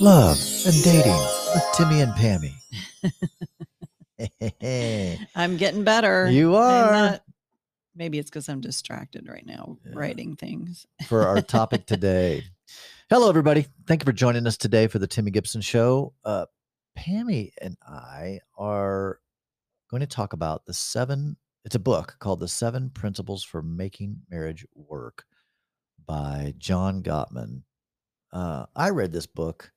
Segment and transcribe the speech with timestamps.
[0.00, 2.52] love, and dating with Timmy and Pammy.
[5.34, 6.30] I'm getting better.
[6.30, 6.90] You are.
[6.92, 7.22] not-
[7.94, 9.92] maybe it's because I'm distracted right now Yeah.
[9.94, 10.86] writing things.
[11.06, 12.44] for our topic today.
[13.08, 13.66] Hello, everybody.
[13.86, 16.12] Thank you for joining us today for the Timmy Gibson Show.
[16.24, 16.46] Uh,
[16.98, 19.20] Pammy and I are
[19.90, 24.18] going to talk about the seven, it's a book called The Seven Principles for Making
[24.30, 25.24] Marriage Work
[26.06, 27.62] by John Gottman.
[28.32, 29.70] Uh, I read this book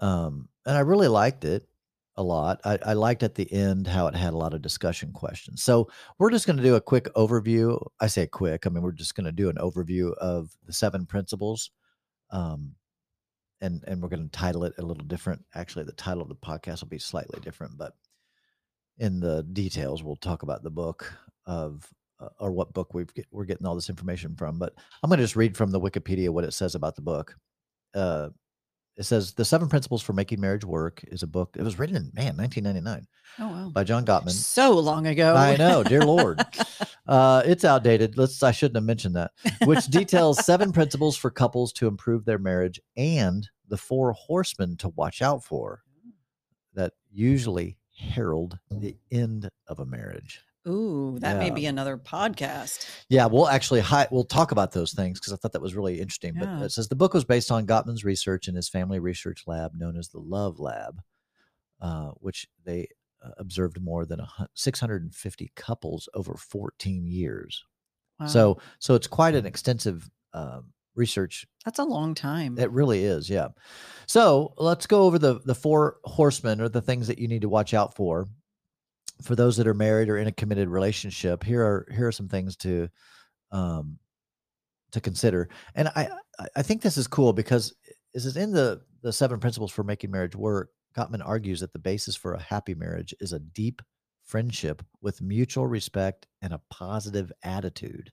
[0.00, 1.68] um, and I really liked it
[2.16, 2.60] a lot.
[2.64, 5.62] I, I liked at the end how it had a lot of discussion questions.
[5.62, 5.88] So
[6.18, 7.80] we're just going to do a quick overview.
[8.00, 8.66] I say quick.
[8.66, 11.70] I mean, we're just going to do an overview of the seven principles.
[12.30, 12.72] Um,
[13.60, 15.44] and, and we're going to title it a little different.
[15.54, 17.92] Actually, the title of the podcast will be slightly different, but
[18.98, 21.12] in the details, we'll talk about the book
[21.46, 21.88] of
[22.20, 24.58] uh, or what book we've get, we're getting all this information from.
[24.58, 27.36] But I'm going to just read from the Wikipedia what it says about the book.
[27.94, 28.30] Uh,
[28.98, 31.56] it says the seven principles for making marriage work is a book.
[31.56, 33.06] It was written in man 1999
[33.38, 33.70] Oh wow.
[33.72, 34.30] by John Gottman.
[34.32, 35.34] So long ago.
[35.34, 36.40] I know, dear Lord.
[37.06, 38.18] Uh, it's outdated.
[38.18, 38.42] Let's.
[38.42, 39.30] I shouldn't have mentioned that.
[39.64, 44.90] Which details seven principles for couples to improve their marriage and the four horsemen to
[44.90, 45.80] watch out for
[46.74, 50.42] that usually herald the end of a marriage.
[50.66, 52.86] Ooh, that may be another podcast.
[53.08, 56.00] Yeah, we'll actually hi- we'll talk about those things because I thought that was really
[56.00, 56.34] interesting.
[56.38, 59.72] But it says the book was based on Gottman's research in his family research lab,
[59.74, 61.00] known as the Love Lab,
[61.80, 62.88] uh, which they
[63.24, 67.64] uh, observed more than a 650 couples over 14 years.
[68.20, 68.26] Wow.
[68.26, 71.46] So, so it's quite an extensive um, research.
[71.64, 72.58] that's a long time.
[72.58, 73.48] It really is, yeah.
[74.06, 77.48] So let's go over the the four horsemen or the things that you need to
[77.48, 78.26] watch out for.
[79.22, 82.28] For those that are married or in a committed relationship, here are here are some
[82.28, 82.88] things to
[83.52, 83.98] um,
[84.92, 85.48] to consider.
[85.74, 86.08] And I
[86.56, 87.74] I- think this is cool because
[88.14, 90.70] this is in the the seven principles for making marriage work.
[90.96, 93.82] Gottman argues that the basis for a happy marriage is a deep
[94.24, 98.12] friendship with mutual respect and a positive attitude.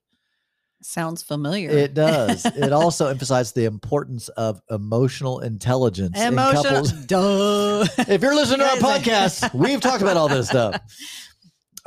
[0.88, 1.72] Sounds familiar.
[1.72, 2.46] It does.
[2.46, 6.92] it also emphasizes the importance of emotional intelligence in couples.
[7.08, 7.88] Duh.
[8.08, 10.80] If you're listening to our podcast, we've talked about all this stuff.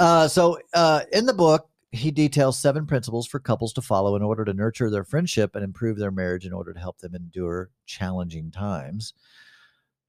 [0.00, 4.22] Uh, so, uh, in the book, he details seven principles for couples to follow in
[4.22, 7.70] order to nurture their friendship and improve their marriage in order to help them endure
[7.86, 9.15] challenging times.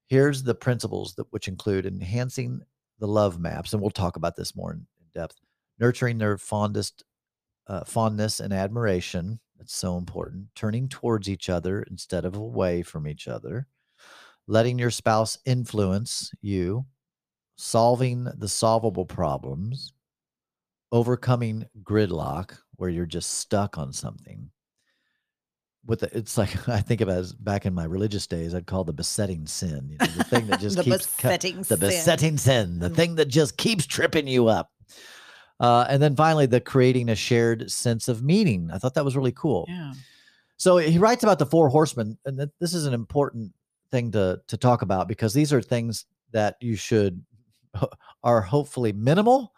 [0.08, 2.62] Here's the principles that which include enhancing
[2.98, 5.36] the love maps, and we'll talk about this more in, in depth.
[5.78, 7.04] Nurturing their fondest
[7.70, 9.38] uh, fondness and admiration.
[9.58, 10.46] That's so important.
[10.54, 13.66] Turning towards each other instead of away from each other.
[14.48, 16.84] Letting your spouse influence you.
[17.56, 19.92] Solving the solvable problems.
[20.92, 24.50] Overcoming gridlock, where you're just stuck on something.
[25.86, 28.66] With the, it's like I think of it as back in my religious days, I'd
[28.66, 29.88] call the besetting sin.
[29.90, 31.78] You know, the thing that just the keeps besetting the sin.
[31.80, 32.96] besetting sin, the Mm.
[32.96, 34.70] thing that just keeps tripping you up.
[35.60, 38.70] Uh, and then finally, the creating a shared sense of meaning.
[38.72, 39.66] I thought that was really cool.
[39.68, 39.92] Yeah.
[40.56, 43.52] So he writes about the four horsemen, and th- this is an important
[43.90, 47.22] thing to to talk about because these are things that you should
[48.22, 49.52] are hopefully minimal,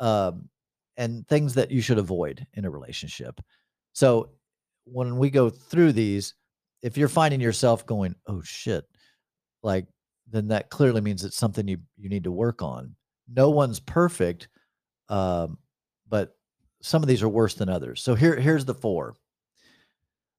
[0.00, 0.48] um,
[0.96, 3.40] and things that you should avoid in a relationship.
[3.92, 4.30] So
[4.84, 6.34] when we go through these,
[6.82, 8.84] if you're finding yourself going, "Oh shit,"
[9.62, 9.86] like
[10.30, 12.94] then that clearly means it's something you you need to work on.
[13.32, 14.48] No one's perfect,
[15.08, 15.58] um,
[16.08, 16.36] but
[16.82, 18.02] some of these are worse than others.
[18.02, 19.14] So here here's the four.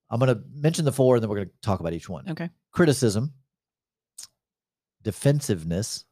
[0.10, 2.30] I'm going to mention the four, and then we're going to talk about each one.
[2.30, 2.50] Okay.
[2.72, 3.34] Criticism,
[5.02, 6.06] defensiveness,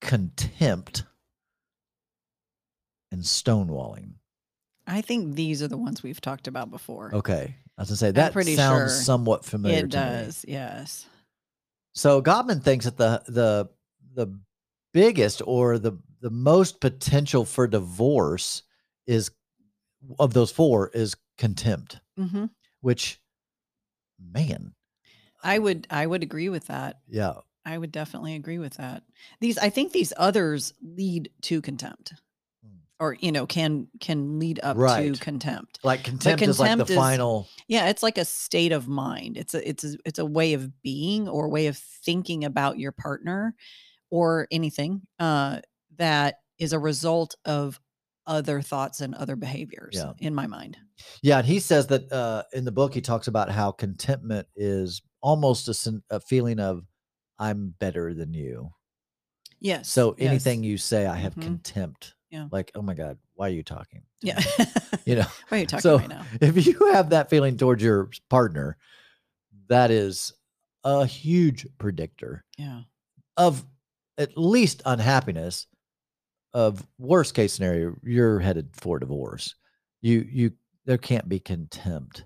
[0.00, 1.04] contempt,
[3.12, 4.12] and stonewalling.
[4.86, 7.10] I think these are the ones we've talked about before.
[7.14, 9.78] Okay, I was going to say that pretty sounds sure somewhat familiar.
[9.84, 10.02] it to me.
[10.02, 10.44] does.
[10.48, 11.06] Yes.
[11.94, 13.68] So Gottman thinks that the the
[14.14, 14.38] the
[14.94, 18.62] biggest or the the most potential for divorce
[19.06, 19.30] is
[20.18, 22.46] of those four is contempt, hmm
[22.80, 23.20] which
[24.20, 24.74] man,
[25.42, 25.86] I would.
[25.90, 27.00] I would agree with that.
[27.08, 27.34] yeah,
[27.64, 29.02] I would definitely agree with that.
[29.40, 29.58] These.
[29.58, 32.14] I think these others lead to contempt,
[32.64, 32.76] Hmm.
[33.00, 35.14] or you know, can can lead up Right.
[35.14, 35.78] to contempt.
[35.84, 37.48] like contempt, is like the is- final.
[37.68, 39.36] Yeah, it's like a state of mind.
[39.36, 42.92] It's a it's a, it's a way of being or way of thinking about your
[42.92, 43.54] partner
[44.10, 45.60] or anything uh,
[45.98, 47.78] that is a result of
[48.26, 49.94] other thoughts and other behaviors.
[49.96, 50.12] Yeah.
[50.20, 50.76] In my mind.
[51.22, 55.00] Yeah, and he says that uh, in the book he talks about how contentment is
[55.22, 56.84] almost a, a feeling of
[57.38, 58.70] I'm better than you.
[59.60, 59.88] Yes.
[59.88, 60.28] So yes.
[60.28, 61.42] anything you say, I have Mhm.
[61.42, 62.14] contempt.
[62.30, 62.48] Yeah.
[62.52, 64.02] Like, oh my God, why are you talking?
[64.22, 64.40] Yeah.
[65.04, 66.26] You know, Why are you talking So- right now?
[66.42, 68.76] if you have that feeling towards your partner,
[69.68, 70.34] that is
[70.84, 72.82] a huge predictor Yeah.
[73.38, 73.64] of
[74.18, 75.66] at least unhappiness
[76.58, 79.54] of worst case scenario you're headed for divorce
[80.00, 80.50] you you
[80.86, 82.24] there can't be contempt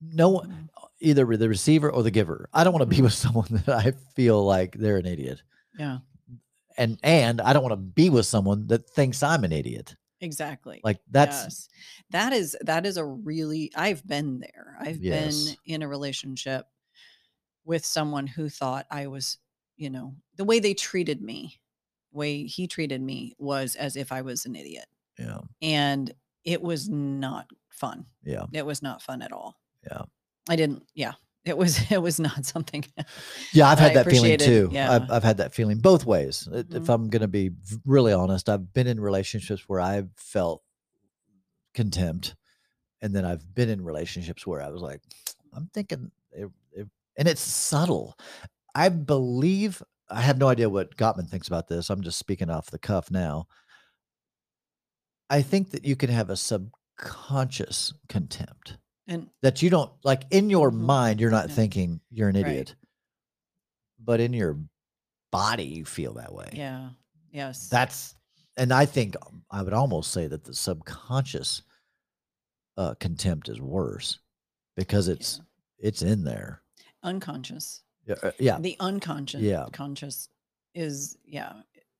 [0.00, 0.68] no one Mhm.
[1.00, 3.04] either the receiver or the giver i don't want to be Mhm.
[3.08, 5.42] with someone that i feel like they're an idiot
[5.78, 5.98] Yeah.
[6.78, 10.80] and and i don't want to be with someone that thinks i'm an idiot Exactly.
[10.82, 11.68] like that's yes.
[12.10, 14.74] that is that is a really I've been there.
[14.80, 15.44] I've Yes.
[15.44, 16.64] been in a relationship
[17.66, 19.36] with someone who thought I was,
[19.76, 21.60] you know, the way they treated me,
[22.16, 24.86] way he treated me was as if I was an idiot.
[25.18, 26.12] yeah And
[26.44, 28.06] it was not fun.
[28.24, 29.56] yeah It was not fun at all.
[29.88, 30.02] Yeah.
[30.48, 31.12] I didn't yeah.
[31.44, 32.84] It was it was not something
[33.52, 34.90] yeah i've had that feeling too yeah.
[34.92, 36.90] I've, I've had that feeling both ways I- if mm-hmm.
[36.90, 37.50] i'm going to be
[37.84, 40.62] really honest i've been in relationships where i've felt
[41.74, 42.34] contempt
[43.02, 45.00] and then i've been in relationships where i was like
[45.54, 48.16] i'm thinking it, it- and it's subtle
[48.74, 52.70] i believe i have no idea what gottman thinks about this i'm just speaking off
[52.70, 53.46] the cuff now
[55.30, 58.76] i think that you can have a subconscious contempt
[59.08, 60.80] and that you don't like in your Mhm.
[60.80, 61.54] mind you're not Yeah.
[61.54, 62.46] thinking you're an Right.
[62.46, 62.74] idiot
[63.98, 64.58] but in your
[65.32, 66.90] body you feel that way yeah.
[67.30, 67.68] Yes.
[67.68, 68.14] that's
[68.56, 71.62] and i think um, i would almost say that the subconscious
[72.76, 74.18] uh contempt is worse
[74.76, 75.40] because it's
[75.78, 76.62] it's in there
[77.02, 77.82] unconscious.
[78.06, 79.66] Yeah uh, yeah, The unconscious Yeah.
[79.72, 80.28] conscious
[80.74, 81.52] is yeah,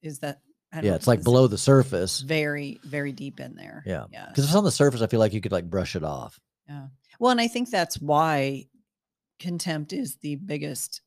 [0.03, 0.41] is that
[0.83, 2.21] yeah it's like below the surface.
[2.21, 3.83] very very deep in there.
[3.87, 4.27] Yeah yeah.
[4.29, 6.39] because if it's on the surface i feel like you could like brush it off.
[6.69, 6.89] Yeah.
[7.19, 8.67] well and i think that's why
[9.41, 11.01] contempt is the biggest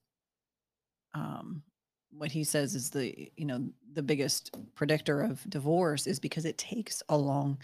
[1.14, 1.64] um
[2.12, 6.58] what he says is the you know the biggest predictor of divorce is because it
[6.58, 7.58] takes a long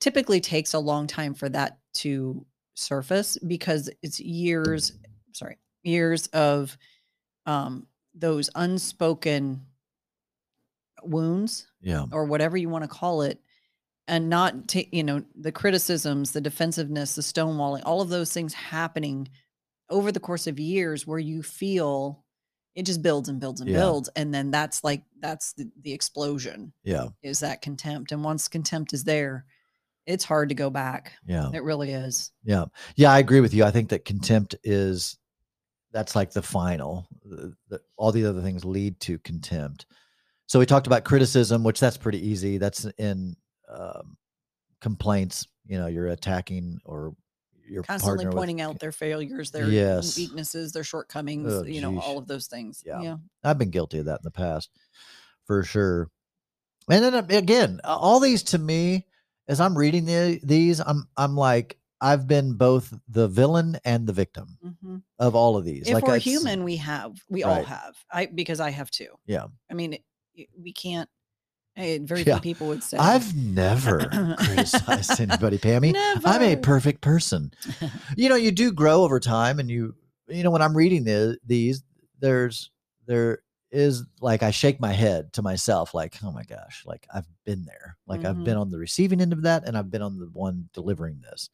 [0.00, 2.44] typically takes a long time for that to
[2.74, 4.92] surface because it's years
[5.32, 6.76] sorry years of
[7.46, 9.64] um those unspoken
[11.02, 13.40] wounds yeah or whatever you want to call it
[14.08, 19.28] and not you know the criticisms the defensiveness the stonewalling all of those things happening
[19.90, 22.24] over the course of years where you feel
[22.74, 23.76] it just builds and builds and Yeah.
[23.76, 28.48] builds and then that's like that's the, the explosion yeah is that contempt and once
[28.48, 29.44] contempt is there
[30.06, 32.64] it's hard to go back yeah it really is Yeah.
[32.96, 33.62] Yeah, I agree with you.
[33.64, 35.18] I think that contempt is
[35.92, 37.08] that's like the final.
[37.24, 39.86] The, the, all the other things lead to contempt.
[40.46, 42.58] So we talked about criticism, which that's pretty easy.
[42.58, 43.36] That's in
[43.68, 44.16] um,
[44.80, 45.46] complaints.
[45.66, 47.14] You know, you're attacking or
[47.68, 50.16] you're constantly partner with- pointing out their failures their Yes.
[50.16, 53.02] weaknesses their shortcomings Oh, you know all of those things Yeah.
[53.02, 54.70] yeah I've been guilty of that in the past,
[55.44, 56.08] for sure.
[56.90, 59.04] And then uh, again, all these to me,
[59.48, 64.12] as I'm reading the, these, I'm I'm like I've been both the villain and the
[64.12, 65.02] victim Mhm.
[65.18, 65.88] of all of these.
[65.88, 69.46] if like we're human we have we all have i because i have too Yeah.
[69.70, 70.04] i mean it,
[70.34, 71.08] it- we can't
[71.76, 72.34] eh, very Yeah.
[72.36, 73.98] few people would say I've never
[74.38, 75.92] criticized anybody, Pammy.
[75.92, 76.26] Never.
[76.28, 77.52] I'm a perfect person.
[78.16, 79.94] You know, you do grow over time, and you,
[80.28, 81.82] you know, when I'm reading the, these,
[82.18, 82.70] there's
[83.06, 87.28] there is like I shake my head to myself, like, oh my gosh, like I've
[87.44, 90.18] been there, like I've been on the receiving end of that, and I've been on
[90.18, 91.48] the one delivering this.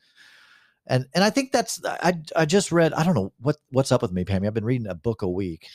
[0.86, 4.02] And and I think that's I I just read I don't know what what's up
[4.02, 4.46] with me, Pammy.
[4.46, 5.66] I've been reading a book a week.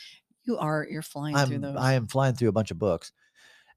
[0.44, 3.12] you are you're flying through I'm those I am flying through a bunch of books,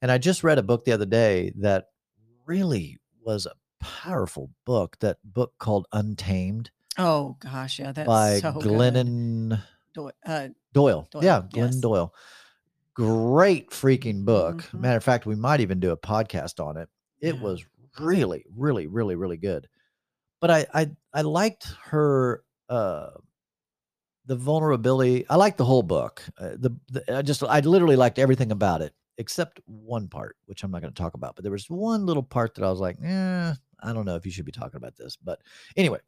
[0.01, 1.85] and I just read a book the other day that
[2.45, 4.97] really was a powerful book.
[4.99, 8.51] That book called Untamed oh gosh yeah that's by so.
[8.53, 9.53] Glennon
[10.25, 11.07] uh, Doyle.
[11.11, 11.75] Doyle, Yeah, Glennon yes.
[11.77, 12.13] Doyle.
[12.95, 14.57] Great freaking book.
[14.71, 14.79] Mhm.
[14.81, 16.89] Matter of fact, we might even do a podcast on it.
[17.21, 17.41] It Yeah.
[17.41, 17.65] was
[17.99, 19.67] really, really, really, really good.
[20.39, 23.11] But I, I, I liked her, uh,
[24.25, 25.25] the vulnerability.
[25.29, 26.23] I liked the whole book.
[26.37, 30.63] Uh, the, the, I just, I literally liked everything about it except one part, which
[30.63, 31.35] I'm not going to talk about.
[31.35, 34.25] But there was one little part that I was like, eh, I don't know if
[34.25, 35.17] you should be talking about this.
[35.17, 35.41] But
[35.75, 35.99] anyway,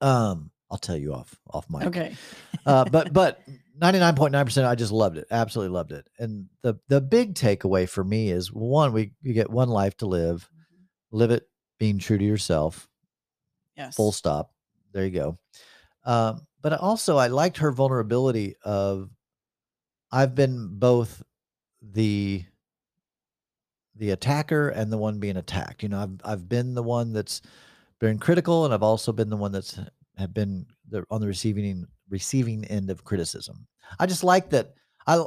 [0.00, 2.14] um, I'll tell you off, off mic okay
[2.66, 3.40] uh, but but
[3.80, 8.30] 99.9% i just loved it absolutely loved it and the the big takeaway for me
[8.30, 10.48] is one we you get one life to live
[11.10, 12.88] live it being true to yourself
[13.80, 13.96] yes.
[13.96, 14.52] full stop.
[14.92, 15.38] There you go.
[16.04, 19.10] Um, but also i liked her vulnerability of
[20.12, 21.22] i've been both
[21.82, 22.44] the
[23.96, 25.82] the attacker and the one being attacked.
[25.82, 27.42] You know i've i've been the one that's
[27.98, 29.78] been critical and i've also been the one that's
[30.16, 33.66] have been the, on the receiving receiving end of criticism.
[33.98, 34.74] I just like that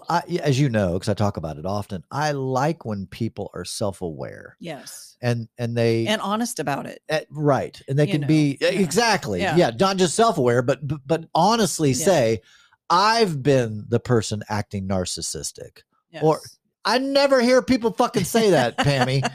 [0.10, 3.50] i, I as you know because i talk about it often i like when people
[3.54, 8.12] are self-aware yes and and they and honest about it Eh, right and they You
[8.14, 8.80] can know, be eh, yeah.
[8.80, 9.56] exactly Yeah.
[9.58, 9.72] yeah.
[9.80, 12.06] not just self-aware but but, but honestly Yeah.
[12.06, 12.42] say
[12.90, 15.82] I've been the person acting narcissistic.
[16.22, 16.58] Or- Yes.
[16.86, 19.28] I never hear people fucking say that, Pammy.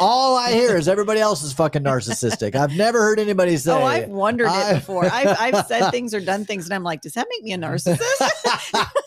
[0.00, 2.54] All I hear is everybody else is fucking narcissistic.
[2.54, 3.70] I've never heard anybody oh, say.
[3.72, 3.82] That.
[3.82, 5.04] Oh, I've wondered I- it before.
[5.04, 7.58] I've, I've said things or done things, and I'm like, does that make me a
[7.58, 8.00] narcissist?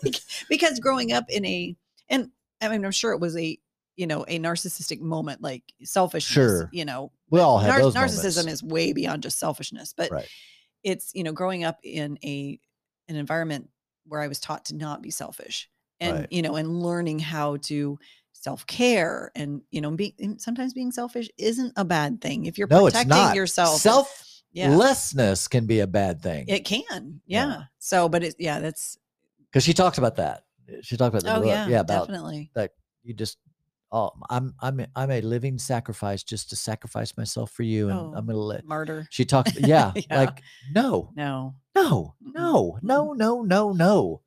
[0.49, 1.75] Because growing up in a,
[2.09, 2.29] and
[2.61, 3.57] I mean, I'm sure it was a,
[3.97, 6.33] you know, a narcissistic moment, like selfishness.
[6.33, 6.69] Sure.
[6.71, 8.61] You know, we all have nar- those narcissism moments.
[8.61, 10.27] is way beyond just selfishness, but Right.
[10.83, 12.59] it's you know, growing up in a
[13.09, 13.69] an environment
[14.05, 16.27] where I was taught to not be selfish, and Right.
[16.31, 17.97] you know, and learning how to
[18.33, 22.67] self care, and you know, be sometimes being selfish isn't a bad thing if you're
[22.69, 23.35] No, it's protecting not.
[23.35, 23.81] yourself.
[24.53, 26.45] yeah, Selflessness can be a bad thing.
[26.47, 27.47] it can, Yeah.
[27.47, 27.61] yeah.
[27.79, 28.97] So, but it, yeah, that's
[29.51, 30.43] Because she talks about that.
[30.81, 32.51] She talked about the oh yeah, yeah, about definitely.
[33.03, 33.37] you just
[33.91, 37.97] oh I'm I'm a- I'm a living sacrifice just to sacrifice myself for you and
[37.97, 38.13] Oh.
[38.15, 39.07] I'm gonna let Martyr.
[39.09, 40.19] she talks yeah, Yeah.
[40.25, 40.41] like
[40.75, 41.55] no No.
[41.73, 44.21] no no no no no no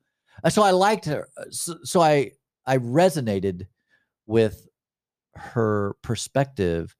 [0.49, 2.31] so I liked her uh, so, so I
[2.65, 3.67] I resonated
[4.25, 4.67] with
[5.35, 6.95] her perspective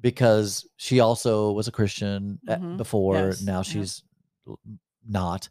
[0.00, 2.76] because she also was a Christian at- Mhm.
[2.76, 3.42] before Yes.
[3.42, 4.02] now she's
[4.46, 4.60] l-
[5.08, 5.48] not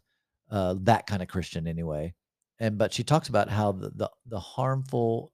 [0.50, 2.14] uh, that kind of Christian anyway
[2.60, 5.32] and but she talks about how the, the the harmful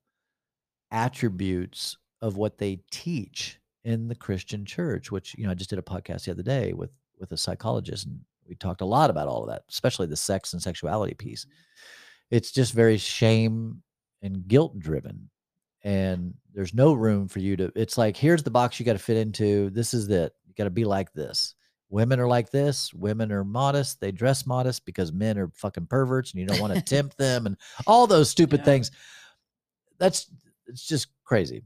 [0.91, 5.79] attributes of what they teach in the Christian church, which you know I just did
[5.79, 9.29] a podcast the other day with with a psychologist, and we talked a lot about
[9.29, 11.47] all of that, especially the sex and sexuality piece.
[12.31, 13.83] It's just very shame
[14.23, 15.29] and guilt driven,
[15.83, 17.73] and there's no room for you to.
[17.77, 19.71] It's like here's the box you got to fit into.
[19.71, 20.33] This is it.
[20.47, 21.55] You got to be like this.
[21.91, 22.95] Women are like this.
[22.95, 24.01] Women are modest.
[24.01, 27.47] They dress modest because men are fucking perverts, and you don't want to tempt them,
[27.47, 27.57] and
[27.87, 28.65] all those stupid Yeah.
[28.65, 28.91] things.
[29.99, 30.31] That's
[30.67, 31.63] it's just crazy.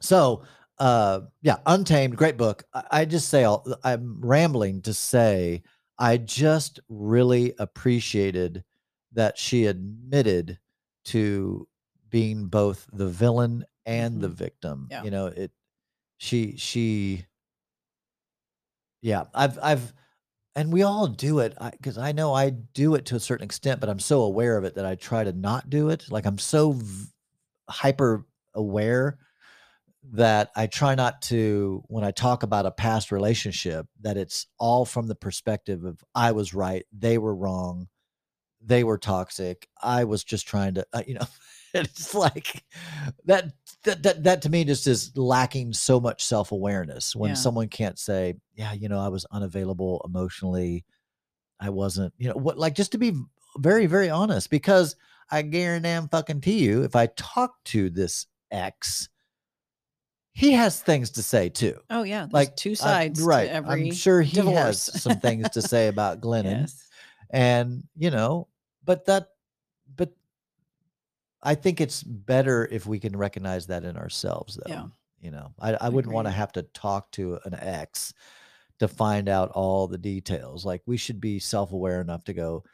[0.00, 0.44] So,
[0.78, 2.64] uh, yeah, Untamed, great book.
[2.72, 5.62] I, I just say all, I'm rambling to say
[6.00, 8.64] I just really appreciated
[9.12, 10.58] that she admitted
[11.06, 11.68] to
[12.08, 14.34] being both the villain and the Mhm.
[14.34, 14.88] victim.
[14.90, 15.04] Yeah.
[15.04, 15.52] You know, it.
[16.18, 17.26] She she.
[19.02, 19.92] Yeah, I've I've,
[20.54, 23.80] and we all do it because I, know I do it to a certain extent,
[23.80, 26.10] but I'm so aware of it that I try to not do it.
[26.10, 27.06] Like I'm so v-
[27.68, 29.18] hyper aware
[30.02, 34.84] that I try not to when I talk about a past relationship that it's all
[34.84, 37.88] from the perspective of I was right, they were wrong,
[38.60, 41.26] they were toxic, I was just trying to uh, you know
[41.74, 42.64] it's like
[43.24, 43.52] that
[43.84, 47.36] that that, that to me just is lacking so much self-awareness when Yeah.
[47.36, 50.84] someone can't say, yeah, you know, I was unavailable emotionally.
[51.60, 53.14] I wasn't, you know, what like just to be
[53.58, 54.96] very very honest because
[55.30, 59.08] I guarantee fucking to you if I talk to this ex
[60.32, 61.76] he has things to say too.
[61.90, 62.20] Oh yeah.
[62.20, 63.46] There's Like, two sides right.
[63.46, 66.88] to every I'm sure he has some things to say about Glennon yes.
[67.30, 68.48] and you know
[68.84, 69.28] but that
[69.96, 70.10] but
[71.42, 74.86] i think it's better if we can recognize that in ourselves though Yeah.
[75.20, 78.14] you know i, I wouldn't want to have to talk to an ex
[78.78, 82.64] to find out all the details like we should be self-aware enough to go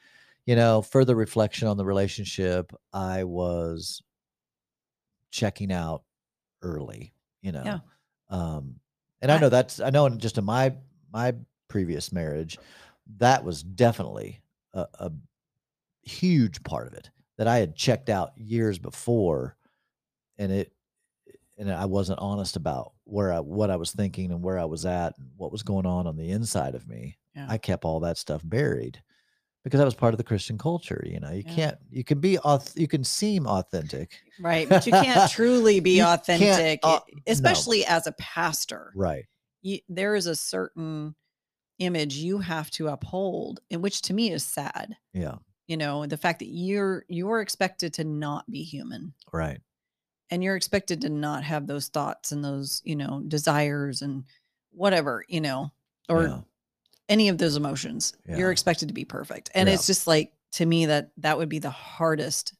[0.46, 4.02] you know further reflection on the relationship i was
[5.32, 6.02] checking out
[6.62, 7.12] early
[7.46, 7.78] you know Yeah.
[8.28, 8.76] um
[9.22, 10.74] and i I- know that's i know in just in my
[11.12, 11.34] my
[11.68, 12.58] previous marriage
[13.18, 14.42] that was definitely
[14.74, 15.12] a, a
[16.02, 19.56] huge part of it that I had checked out years before,
[20.38, 20.72] and it
[21.58, 24.84] and I wasn't honest about where I what I was thinking and where I was
[24.86, 27.18] at and what was going on on the inside of me.
[27.34, 27.46] Yeah.
[27.48, 29.02] I kept all that stuff buried
[29.66, 31.02] because that was part of the Christian culture.
[31.04, 31.54] You know, you Yeah.
[31.54, 34.68] can't you can be auth- you can seem authentic, Right.
[34.68, 38.92] But you can't truly be authentic, uh, especially as a pastor.
[38.94, 39.24] right?
[39.62, 41.16] You, there is a certain
[41.80, 44.96] image you have to uphold, and which to me is sad.
[45.12, 49.14] Yeah, You know, the fact that you're you're expected to not be human.
[49.32, 49.60] right.
[50.30, 54.24] and you're expected to not have those thoughts and those you know desires and
[54.70, 55.70] whatever you know
[56.08, 56.40] or yeah.
[57.08, 58.36] Any of those emotions Yeah.
[58.38, 59.74] you're expected to be perfect and Yeah.
[59.74, 62.54] it's just like to me that that would be the hardest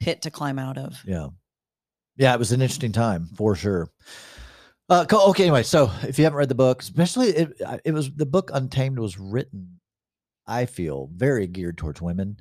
[0.00, 1.28] pit to climb out of Yeah.
[2.16, 3.90] Yeah, it was an interesting time for sure.
[4.88, 8.26] Uh, okay, anyway, so if you haven't read the book, especially it, it was the
[8.26, 9.80] book Untamed was written,
[10.46, 12.36] I feel, very geared towards women.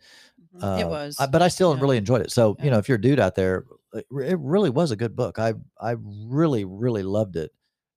[0.56, 0.80] Mhm.
[0.80, 1.82] it Uh, was I- but I still yeah.
[1.82, 2.32] really enjoyed it.
[2.32, 5.16] So you know, if you're a dude out there, it, it really was a good
[5.16, 5.40] book.
[5.40, 7.52] I I really really loved it,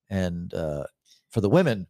[0.09, 0.85] and uh,
[1.29, 1.87] for the women,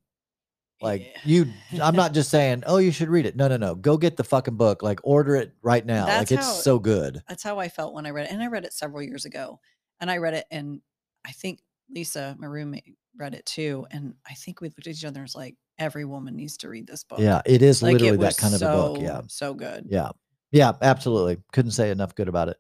[0.83, 1.21] like Yeah.
[1.25, 1.47] you,
[1.83, 3.37] I'm not just saying, oh, you should read it.
[3.37, 4.83] No, no, no, go get the fucking book.
[4.83, 6.07] Like order it right now.
[6.07, 7.23] That's like it's how- so good.
[7.29, 9.59] that's how i felt when i read it and i read it several years ago
[10.01, 10.81] and i read it and
[11.27, 15.05] i think lisa my roommate read it too and i think we looked at each
[15.05, 17.93] other and was like every woman needs to read this book Yeah, it is like
[17.95, 18.99] literally it that kind of a book.
[19.01, 20.11] Yeah, so good yeah.
[20.53, 21.39] Yeah, absolutely.
[21.53, 22.57] Couldn't say enough good about it.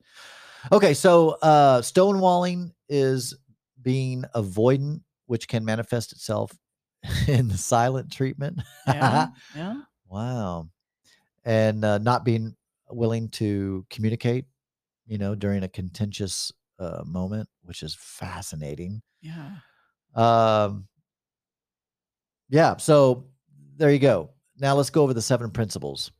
[0.72, 3.34] Okay, so uh stonewalling is
[3.80, 6.52] being avoidant, which can manifest itself
[7.28, 8.60] in the silent treatment.
[8.86, 9.28] Yeah.
[9.56, 9.80] yeah.
[10.08, 10.68] wow.
[11.44, 12.56] And uh, not being
[12.90, 14.46] willing to communicate,
[15.06, 19.02] you know, during a contentious uh, moment, which is fascinating.
[19.20, 19.50] Yeah.
[20.14, 20.88] Um,
[22.48, 22.76] yeah.
[22.76, 23.26] So
[23.76, 24.30] there you go.
[24.58, 26.10] Now let's go over the seven principles.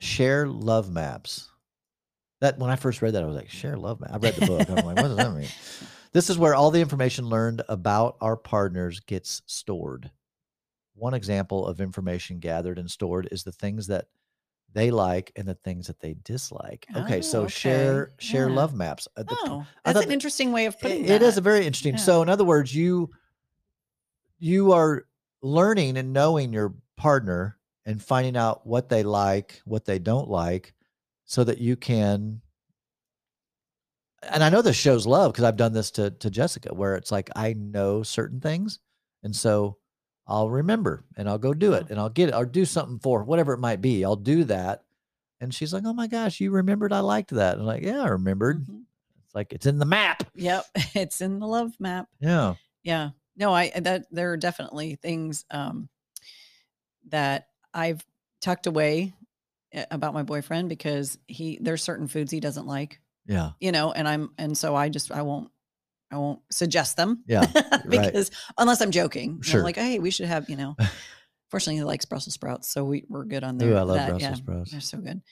[0.00, 1.48] Share love maps.
[2.40, 4.10] That when I first read that, I was like, share love map.
[4.12, 4.68] I read the book.
[4.68, 5.48] I'm like, what does that mean?
[6.18, 10.10] This is where all the information learned about our partners gets stored.
[10.96, 14.06] One example of information gathered and stored is the things that
[14.72, 16.86] they like and the things that they dislike.
[16.96, 17.50] Okay, Oh, so okay.
[17.50, 18.56] share share Yeah.
[18.56, 19.06] love maps.
[19.16, 21.94] Uh, Oh, that's an interesting way of putting it- it is a very interesting.
[21.94, 22.00] Yeah.
[22.00, 23.10] So in other words, you
[24.40, 25.06] you are
[25.40, 30.74] learning and knowing your partner and finding out what they like, what they don't like,
[31.26, 32.40] so that you can.
[34.22, 37.12] And I know this shows love because I've done this to to Jessica, where it's
[37.12, 38.80] like I know certain things,
[39.22, 39.78] and so
[40.26, 43.22] I'll remember and I'll go do it and I'll get it or do something for
[43.24, 44.04] whatever it might be.
[44.04, 44.84] I'll do that,
[45.40, 48.02] and she's like, "Oh my gosh, you remembered I liked that." And I'm like, "Yeah,
[48.02, 48.82] I remembered." Mhm.
[49.24, 50.24] It's like it's in the map.
[50.34, 52.08] Yep, it's in the love map.
[52.20, 52.54] Yeah.
[52.82, 53.10] Yeah.
[53.36, 55.88] No, I that there are definitely things um
[57.08, 58.04] that I've
[58.40, 59.14] tucked away
[59.74, 63.50] uh, about my boyfriend because he there's certain foods he doesn't like, Yeah.
[63.60, 65.50] you know, and I'm and so I just I won't
[66.10, 67.22] I won't suggest them.
[67.26, 67.46] Yeah,
[67.88, 69.36] because unless I'm joking.
[69.36, 69.62] I'm Sure.
[69.62, 70.76] like, hey, we should have, you know.
[71.50, 73.70] Fortunately, he likes Brussels sprouts, so we we're good on there.
[73.70, 74.70] Ooh, I love that, Brussels yeah, sprouts.
[74.70, 75.22] They're so good.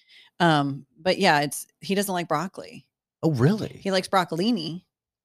[0.41, 2.87] Um, but yeah, it's he doesn't like broccoli.
[3.23, 3.81] Oh, really?
[3.83, 4.85] He likes broccolini,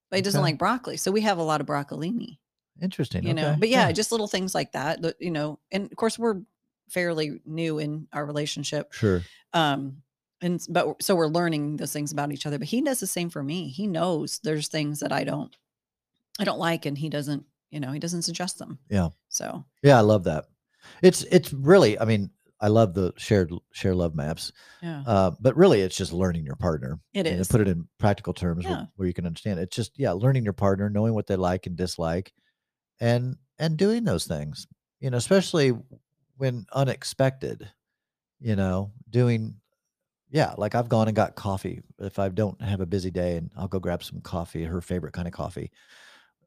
[0.09, 0.97] but he doesn't like broccoli.
[0.97, 2.39] So we have a lot of broccolini
[2.81, 3.23] Interesting.
[3.25, 5.95] you know okay, but yeah, just little things like that that, you know and of
[5.97, 6.41] course we're
[6.89, 9.21] fairly new in our relationship sure.
[9.53, 10.01] um
[10.41, 13.29] and but so we're learning those things about each other but he does the same
[13.29, 15.55] for me he knows there's things that i don't
[16.39, 19.09] i don't like and he doesn't you know he doesn't suggest them Yeah.
[19.29, 20.45] so Yeah, I love that.
[21.03, 21.97] It's it's really.
[21.99, 24.51] I mean, I love the shared share love maps.
[24.81, 26.99] yeah Uh, but really, it's just learning your partner.
[27.13, 29.59] it and to put it in practical terms where, where you can understand.
[29.59, 32.33] It's just yeah, learning your partner, knowing what they like and dislike,
[32.99, 34.67] and and doing those things.
[34.99, 35.69] You know, especially
[36.37, 37.69] when unexpected.
[38.39, 39.60] You know, doing.
[40.31, 43.51] Yeah, like I've gone and got coffee if I don't have a busy day, and
[43.57, 45.71] I'll go grab some coffee, her favorite kind of coffee,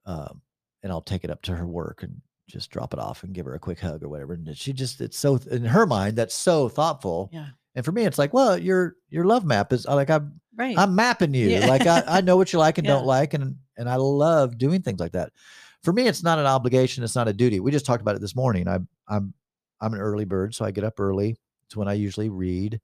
[0.06, 0.40] um,
[0.82, 3.46] and I'll take it up to her work and just drop it off and give
[3.46, 4.34] her a quick hug or whatever.
[4.34, 7.30] And she just, it's so in her mind that's so thoughtful.
[7.32, 10.76] yeah And for me, it's like, well, your your love map is like I'm right
[10.78, 11.48] I'm mapping you.
[11.48, 11.66] Yeah.
[11.66, 14.82] Like I, I know what you like and don't like, and and I love doing
[14.82, 15.32] things like that.
[15.82, 17.04] For me, it's not an obligation.
[17.04, 17.60] It's not a duty.
[17.60, 18.68] We just talked about it this morning.
[18.68, 19.34] I'm I'm
[19.80, 21.36] I'm an early bird, so I get up early.
[21.66, 22.80] It's when I usually read,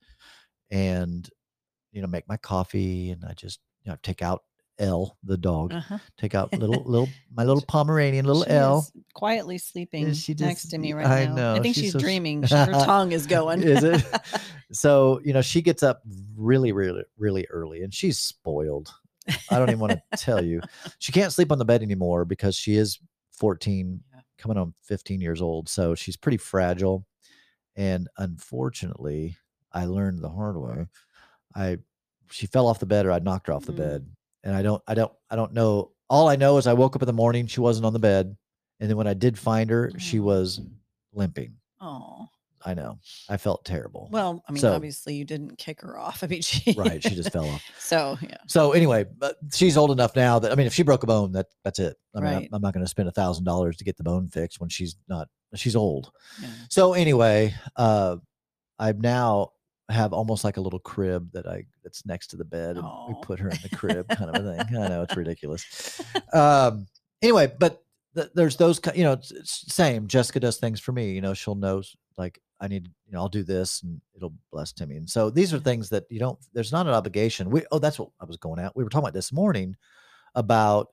[0.71, 1.29] and
[1.93, 4.43] you know make my coffee, and I just you know take out
[4.79, 5.99] L the dog, uh-huh.
[6.17, 8.87] take out little little my little Pomeranian little She L.
[9.15, 11.99] quietly sleeping she next to me right I now know, i think she's she's, so
[11.99, 14.03] dreaming her tongue is going Is it?
[14.73, 16.01] so you know she gets up
[16.35, 18.91] really really really early and she's spoiled
[19.51, 20.63] i don't even want to tell you
[20.99, 22.99] she can't sleep on the bed anymore because she is
[23.33, 24.21] 14 Yeah.
[24.39, 27.05] coming on 15 years old so she's pretty fragile
[27.77, 29.37] and unfortunately
[29.73, 30.87] i learned the hard way.
[31.55, 31.79] I
[32.31, 33.77] she fell off the bed or i knocked her off the Mm.
[33.77, 34.07] bed
[34.45, 35.93] and i don't i don't i don't know.
[36.09, 38.37] All i know is i woke up in the morning she wasn't on the bed
[38.81, 40.25] and then when i did find her she Oh.
[40.25, 40.61] was
[41.13, 41.55] limping.
[41.81, 42.29] Oh
[42.63, 42.99] i know.
[43.29, 44.09] I felt terrible.
[44.13, 46.23] Well i mean So- obviously you didn't kick her off.
[46.25, 47.63] I mean she right she just fell off.
[47.79, 48.37] So yeah.
[48.47, 51.33] So anyway but she's old enough now that i mean if she broke a bone
[51.33, 51.97] that that's it.
[52.15, 52.49] I mean I'm- Right.
[52.53, 54.95] I'm, not going to spend a thousand dollars to get the bone fixed when she's
[55.09, 56.13] not she's old.
[56.41, 56.49] Yeah.
[56.69, 58.17] So anyway uh
[58.79, 59.51] i now
[59.91, 63.15] have almost like a little crib that i that's next to the bed and we
[63.23, 64.77] put her in the crib kind of a thing.
[64.77, 66.01] I know it's ridiculous.
[66.33, 66.87] Um
[67.23, 67.83] anyway but
[68.15, 71.35] th- there's those you know it's, it's same jessica does things for me you know
[71.35, 71.83] she'll know
[72.17, 74.97] like i need you know i'll do this and it'll bless timmy.
[74.97, 77.51] And so these are things that you don't there's not an obligation.
[77.51, 78.77] We oh that's what i was going at.
[78.77, 79.77] We were talking about this morning
[80.35, 80.89] about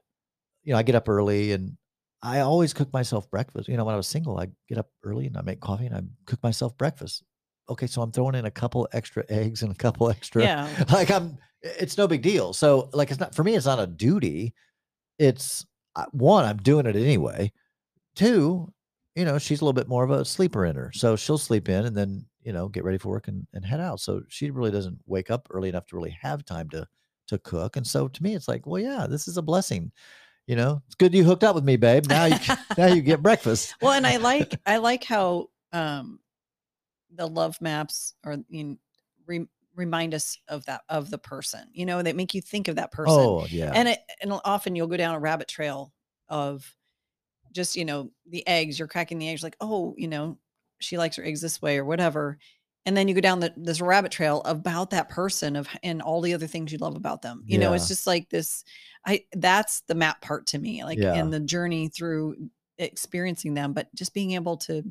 [0.64, 1.78] you know i get up early and
[2.24, 3.68] i always cook myself breakfast.
[3.68, 5.96] You know when i was single i get up early and i make coffee and
[5.96, 7.24] i cook myself breakfast
[7.70, 10.86] okay so i'm throwing in a couple extra eggs and a couple extra yeah.
[10.92, 12.54] like i'm it's no big deal.
[12.54, 14.54] So like it's not for me it's not a duty.
[15.20, 15.66] It's
[16.12, 17.52] one i'm doing it anyway.
[18.16, 18.72] Two
[19.16, 20.92] you know she's a little bit more of a sleeper in her.
[20.94, 23.80] So she'll sleep in and then you know get ready for work and, and head
[23.80, 24.00] out.
[24.00, 26.88] So she really doesn't wake up early enough to really have time to
[27.28, 27.76] to cook.
[27.76, 29.92] And so to me it's like well yeah this is a blessing.
[30.46, 32.06] You know it's good you hooked up with me babe.
[32.06, 32.38] Now you
[32.78, 33.76] now you get breakfast.
[33.82, 36.20] Well and i like i like how um
[37.14, 38.78] the love maps are in
[39.26, 41.68] re- remind us of that of the person.
[41.72, 43.16] You know, that make you think of that person.
[43.18, 43.72] Oh yeah.
[43.74, 45.94] And it, and often you'll go down a rabbit trail
[46.30, 46.70] of
[47.54, 48.78] just you know the eggs.
[48.78, 50.38] You're cracking the eggs like oh you know
[50.80, 52.38] she likes her eggs this way or whatever.
[52.86, 56.22] And then you go down the, this rabbit trail about that person of and all
[56.22, 57.44] the other things you love about them.
[57.46, 58.64] You know, it's just like this.
[59.06, 61.14] I that's the map part to me, like Yeah.
[61.14, 64.84] and the journey through experiencing them, but just being able to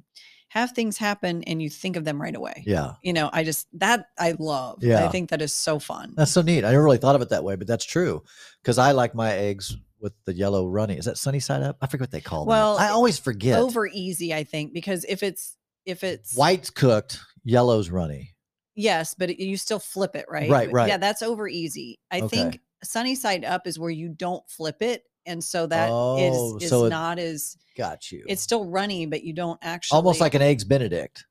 [0.49, 2.63] have things happen and you think of them right away.
[2.67, 2.93] yeah.
[3.03, 4.83] You know, I just that I love.
[4.83, 5.05] Yeah.
[5.05, 6.15] I think that is so fun.
[6.17, 6.65] That's so neat.
[6.65, 8.23] I never really thought of it that way, but that's true.
[8.63, 10.97] Because I like my eggs with the yellow runny.
[10.99, 11.79] Is that sunny side up?
[11.83, 12.49] I forget what they call them.
[12.51, 13.59] Well, I always forget.
[13.59, 18.35] Over easy, I think, because if it's if it's White's cooked, yellow's runny.
[18.75, 20.51] Yes, but it- you still flip it, right?
[20.51, 20.89] Right, right.
[20.89, 21.99] Yeah, that's over easy.
[22.11, 22.29] I Okay.
[22.29, 26.57] think sunny side up is where you don't flip it, and so that is Oh,
[26.61, 28.25] is so it- not as Got you.
[28.29, 31.25] it's still runny, but you don't actually almost like an eggs Benedict.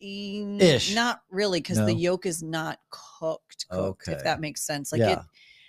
[0.00, 0.94] e- ish.
[0.94, 1.86] Not really, because No?
[1.86, 3.66] the yolk is not cooked.
[3.70, 4.12] Cooked, Okay.
[4.16, 4.90] if that makes sense.
[4.92, 5.12] Like Yeah.
[5.12, 5.18] it.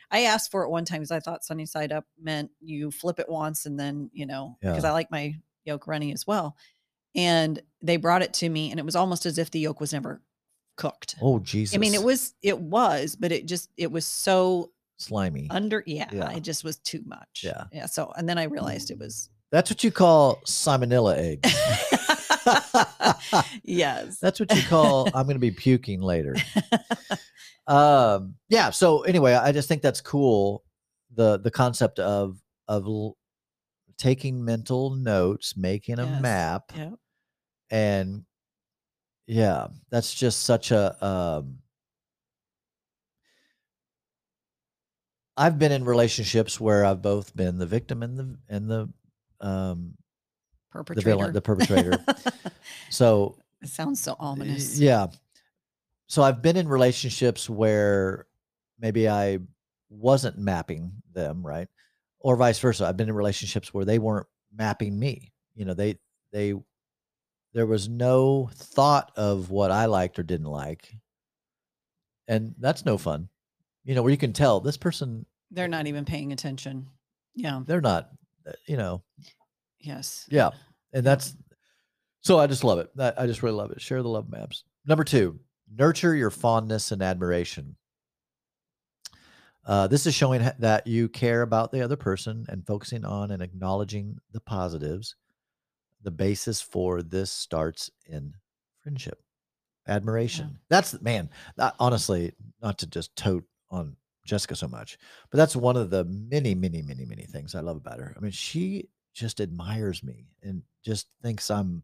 [0.10, 3.20] I asked for it one time because I thought sunny side up meant you flip
[3.20, 4.90] it once and then you know because Yeah.
[4.90, 6.56] I like my yolk runny as well.
[7.16, 9.94] And they brought it to me, and it was almost as if the yolk was
[9.94, 10.22] never
[10.76, 11.16] cooked.
[11.22, 11.76] Oh Jesus.
[11.76, 15.48] I mean, it was it was, but it just it was so slimy.
[15.50, 15.84] under.
[15.86, 16.32] Yeah, Yeah.
[16.32, 17.42] it just was too much.
[17.44, 17.66] Yeah.
[17.72, 17.86] yeah.
[17.88, 19.30] So and then I realized it was.
[19.52, 21.54] That's what you call salmonella eggs.
[23.64, 24.18] yes.
[24.20, 26.36] That's what you call I'm to be puking later.
[27.68, 30.64] um yeah, so anyway, I just think that's cool
[31.14, 33.18] the the concept of of l-
[33.98, 36.22] taking mental notes, making a Yes.
[36.22, 36.92] map yeah.
[37.70, 38.24] and
[39.28, 41.60] yeah, that's just such a um
[45.36, 48.90] I've been in relationships where I've both been the victim and the and the
[49.42, 49.96] um
[50.72, 51.10] the Perpetrator.
[51.10, 52.06] villain, the perpetrator.
[52.90, 54.80] so it sounds so ominous.
[54.80, 55.08] Yeah.
[56.08, 58.26] So I've been in relationships where
[58.80, 59.40] maybe I
[59.90, 61.68] wasn't mapping them, right?
[62.20, 62.86] Or vice versa.
[62.86, 65.32] I've been in relationships where they weren't mapping me.
[65.56, 66.00] You know, they
[66.32, 66.56] they
[67.54, 70.96] there was no thought of what I liked or didn't like.
[72.28, 73.30] And that's no fun.
[73.84, 76.88] You know, where you can tell this person They're not even paying attention.
[77.36, 77.62] Yeah.
[77.66, 78.10] they're not
[78.48, 79.04] uh, you know,
[79.80, 80.26] Yes.
[80.30, 80.52] Yeah.
[80.94, 81.36] And that's
[82.22, 82.90] so I just love it.
[82.98, 83.82] I, I just really love it.
[83.82, 84.64] Share the love maps.
[84.86, 85.40] Number two,
[85.76, 87.76] nurture your fondness and admiration.
[89.66, 93.42] Uh, this is showing that you care about the other person and focusing on and
[93.42, 95.16] acknowledging the positives.
[96.02, 98.34] The basis for this starts in
[98.82, 99.22] friendship,
[99.88, 100.60] admiration.
[100.70, 101.30] That's man.
[101.56, 104.98] That, honestly, not to just tote on Jessica so much,
[105.32, 108.14] but that's one of the many, many, many, many things I love about her.
[108.16, 111.84] I mean, she just admires me and just thinks I'm.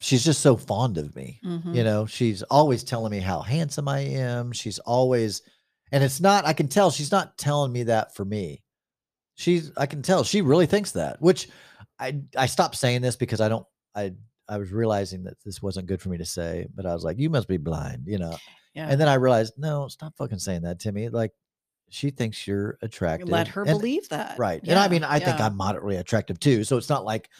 [0.00, 1.40] She's just so fond of me.
[1.44, 1.74] Mhm.
[1.74, 4.52] You know, she's always telling me how handsome I am.
[4.52, 5.40] She's always,
[5.90, 8.62] and it's not, I can tell she's not telling me that for me.
[9.36, 11.48] She's, I can tell she really thinks that, which
[11.98, 14.12] I, I stopped saying this because I don't, I,
[14.48, 17.18] I was realizing that this wasn't good for me to say, but I was like,
[17.18, 18.36] you must be blind, you know?
[18.76, 18.88] Yeah.
[18.88, 21.08] And then I realized, no, stop fucking saying that, Timmy.
[21.08, 21.32] Like,
[21.88, 23.28] she thinks you're attractive.
[23.28, 24.38] Let her and- believe that.
[24.38, 24.60] Right.
[24.62, 25.40] and I mean, I think.
[25.40, 26.62] I'm moderately attractive too.
[26.62, 27.30] So it's not like,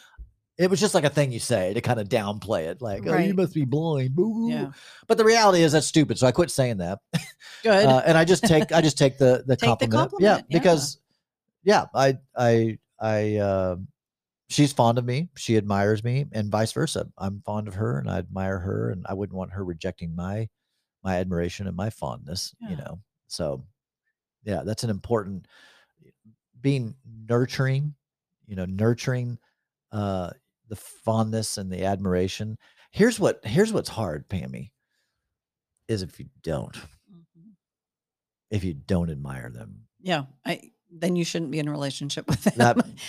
[0.57, 3.15] it was just like a thing you say to kind of downplay it, like, oh,
[3.17, 4.15] you must be blind.
[4.15, 4.49] Boo.
[4.49, 4.71] Yeah.
[5.05, 6.17] But the reality is that's stupid.
[6.17, 6.97] So I quit saying that.
[7.61, 7.85] Good.
[7.85, 10.19] Uh, and I just take I just take the the Take the compliment.
[10.19, 10.59] Yeah, yeah.
[10.59, 10.97] because
[11.63, 13.75] yeah, I I I uh,
[14.49, 15.29] she's fond of me.
[15.35, 17.07] She admires me, and vice versa.
[17.19, 20.49] I'm fond of her, and I admire her, and I wouldn't want her rejecting my
[21.03, 22.53] my admiration and my fondness.
[22.69, 23.63] You know, so
[24.43, 25.47] yeah, that's an important
[26.59, 26.95] being
[27.29, 27.95] nurturing.
[28.47, 29.37] You know, nurturing
[29.91, 30.31] uh,
[30.69, 32.57] the fondness and the admiration.
[32.91, 34.71] Here's what here's what's hard, Pammy,
[35.87, 37.51] is if you don't Mhm.
[38.49, 39.87] if you don't admire them.
[40.01, 40.25] Yeah.
[40.45, 42.55] I then you shouldn't be in a relationship with them.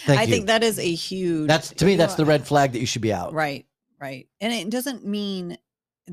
[0.06, 0.28] That I you.
[0.32, 3.02] think that is a huge that's to me that's the red flag that you should
[3.02, 3.32] be out.
[3.32, 3.66] Right,
[4.00, 4.28] right.
[4.40, 5.56] And it doesn't mean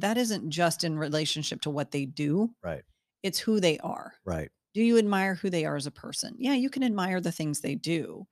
[0.02, 2.52] that isn't just in relationship to what they do.
[2.64, 2.84] Right.
[3.24, 4.14] It's who they are.
[4.26, 4.50] Right.
[4.74, 6.36] Do you admire who they are as a person?
[6.38, 8.28] Yeah, you can admire the things they do,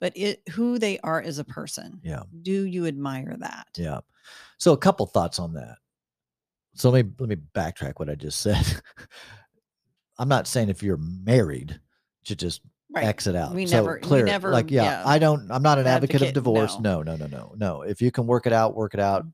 [0.00, 2.00] but it who they are as a person.
[2.04, 2.22] Yeah.
[2.42, 3.66] Do you admire that?
[3.76, 4.00] Yeah.
[4.58, 5.78] So a couple thoughts on that.
[6.74, 8.64] So let me let me backtrack what I just said.
[10.18, 11.80] I'm not saying if you're married
[12.26, 13.04] to just Right.
[13.04, 13.52] exit out.
[13.52, 15.02] We so never- we never- like yeah, yeah.
[15.04, 16.78] I don't I'm not an advocate, of divorce.
[16.78, 17.02] no.
[17.02, 17.54] No, no, no, no.
[17.56, 17.82] No.
[17.82, 19.26] If you can work it out, work it out.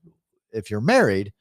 [0.51, 1.31] If you're married,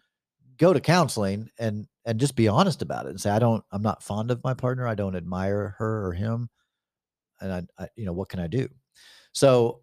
[0.59, 3.83] go to counseling and and just be honest about it and say I don't I'm
[3.83, 4.87] not fond of my partner.
[4.87, 6.49] I don't admire her or him.
[7.41, 8.69] And I, I you know, what can I do?
[9.33, 9.81] So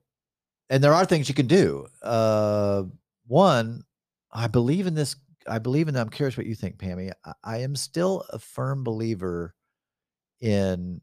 [0.69, 1.87] and there are things you can do.
[2.01, 2.83] Uh
[3.27, 3.83] one,
[4.31, 5.15] I believe in this
[5.47, 6.01] I believe in that.
[6.01, 7.11] I'm curious what you think, Pammy.
[7.25, 9.55] I, I am still a firm believer
[10.41, 11.01] in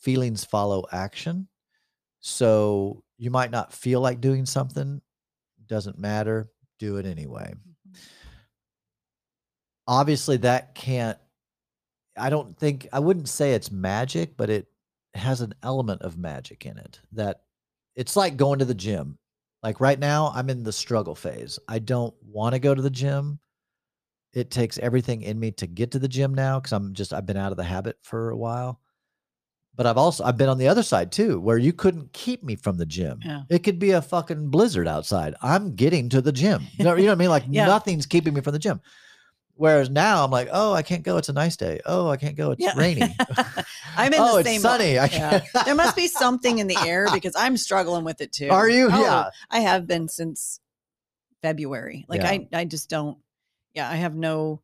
[0.00, 1.48] feelings follow action.
[2.20, 5.00] So you might not feel like doing something,
[5.66, 7.52] doesn't matter, do it anyway.
[9.88, 11.18] Obviously, that can't,
[12.16, 14.66] I don't think, I wouldn't say it's magic, but it
[15.14, 17.40] has an element of magic in it that
[17.96, 19.18] it's like going to the gym.
[19.62, 21.58] Like right now, I'm in the struggle phase.
[21.66, 23.40] I don't want to go to the gym.
[24.34, 27.26] It takes everything in me to get to the gym now because I'm just, I've
[27.26, 28.80] been out of the habit for a while.
[29.74, 32.56] But I've also, I've been on the other side too, where you couldn't keep me
[32.56, 33.20] from the gym.
[33.24, 33.42] Yeah.
[33.48, 35.34] It could be a fucking blizzard outside.
[35.40, 36.62] I'm getting to the gym.
[36.76, 37.30] You know, you know what I mean?
[37.30, 37.66] Like Yeah.
[37.66, 38.80] nothing's keeping me from the gym.
[39.58, 41.16] Whereas now I'm like, oh, I can't go.
[41.16, 41.80] It's a nice day.
[41.84, 42.52] Oh, I can't go.
[42.52, 42.74] It's Yeah.
[42.76, 43.02] rainy.
[43.96, 44.98] I'm in oh, the it's same sunny.
[44.98, 45.40] I Yeah.
[45.40, 45.44] can't.
[45.66, 48.50] there must be something in the air because I'm struggling with it too.
[48.50, 48.88] Are you?
[48.90, 49.30] Oh, Yeah.
[49.50, 50.60] I have been since
[51.42, 52.06] February.
[52.08, 52.30] Like Yeah.
[52.30, 53.18] I I just don't
[53.74, 54.62] yeah, I have no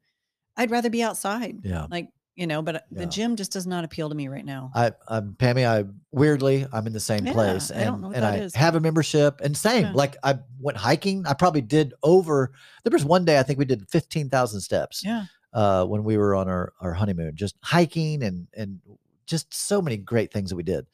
[0.57, 1.57] I'd rather be outside.
[1.65, 1.87] Yeah.
[1.91, 2.99] Like, you know, but uh, Yeah.
[3.01, 4.71] the gym just does not appeal to me right now.
[4.75, 5.65] I, I'm Pammy.
[5.67, 8.55] I weirdly, I'm in the same Yeah, place, I and know and I is.
[8.55, 9.41] have a membership.
[9.43, 9.93] And same, Yeah.
[9.95, 11.27] like I went hiking.
[11.27, 12.53] I probably did over.
[12.83, 15.03] There was one day I think we did fifteen thousand steps.
[15.05, 15.27] yeah.
[15.53, 18.81] uh, when we were on our, our honeymoon, just hiking and and
[19.27, 20.87] just so many great things that we did.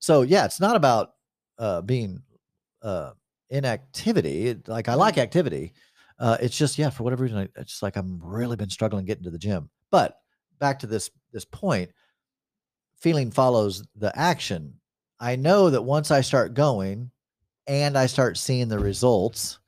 [0.00, 1.14] So yeah, it's not about
[1.58, 2.20] uh, being
[2.82, 3.12] uh,
[3.50, 4.48] inactivity.
[4.48, 5.72] It- Like I like activity.
[6.18, 9.04] Uh, it's just yeah, for whatever reason, I, it's just like I'm really been struggling
[9.06, 9.70] getting to the gym.
[9.90, 10.16] But
[10.60, 11.90] back to this this point,
[12.96, 14.74] feeling follows the action.
[15.18, 17.10] I know that once I start going
[17.66, 19.58] and I start seeing the results,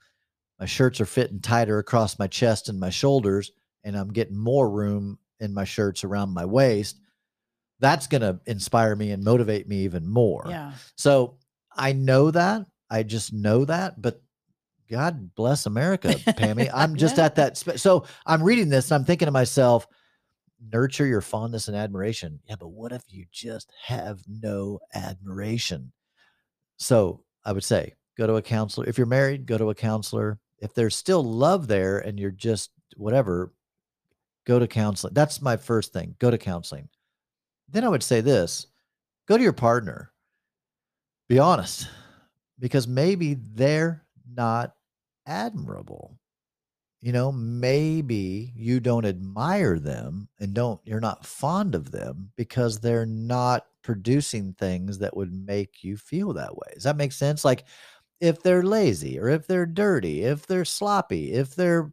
[0.59, 3.52] my shirts are fitting tighter across my chest and my shoulders,
[3.85, 7.00] and I'm getting more room in my shirts around my waist.
[7.81, 10.44] That's going to inspire me and motivate me even more.
[10.48, 10.72] Yeah.
[10.96, 11.38] So
[11.76, 12.66] I know that.
[12.88, 14.00] I just know that.
[14.00, 14.22] But
[14.88, 16.70] God bless America, Pammy.
[16.74, 17.24] I'm just Yeah.
[17.24, 17.57] at that.
[17.81, 19.87] So I'm reading this and I'm thinking to myself,
[20.70, 22.40] nurture your fondness and admiration.
[22.44, 25.92] Yeah, but what if you just have no admiration?
[26.77, 28.88] So I would say go to a counselor.
[28.88, 30.38] If you're married, go to a counselor.
[30.59, 33.53] If there's still love there and you're just whatever,
[34.46, 35.14] go to counseling.
[35.14, 36.14] That's my first thing.
[36.18, 36.88] Go to counseling.
[37.68, 38.66] Then I would say this
[39.27, 40.12] go to your partner.
[41.29, 41.88] Be honest,
[42.59, 44.75] because maybe they're not
[45.27, 46.18] admirable.
[47.03, 52.79] You know, maybe you don't admire them and don't, you're not fond of them because
[52.79, 56.69] they're not producing things that would make you feel that way.
[56.75, 57.45] Does that make sense?
[57.45, 57.65] Like
[58.21, 61.93] if they're lazy or if they're dirty, if they're sloppy, if they're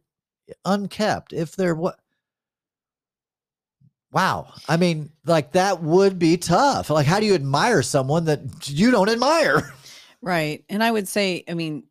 [0.64, 1.98] unkept, if they're what?
[4.12, 4.52] Wow.
[4.68, 6.88] I mean, like that would be tough.
[6.88, 9.74] Like, how do you admire someone that you don't admire?
[10.22, 10.64] Right.
[10.68, 11.84] And I would say, I mean,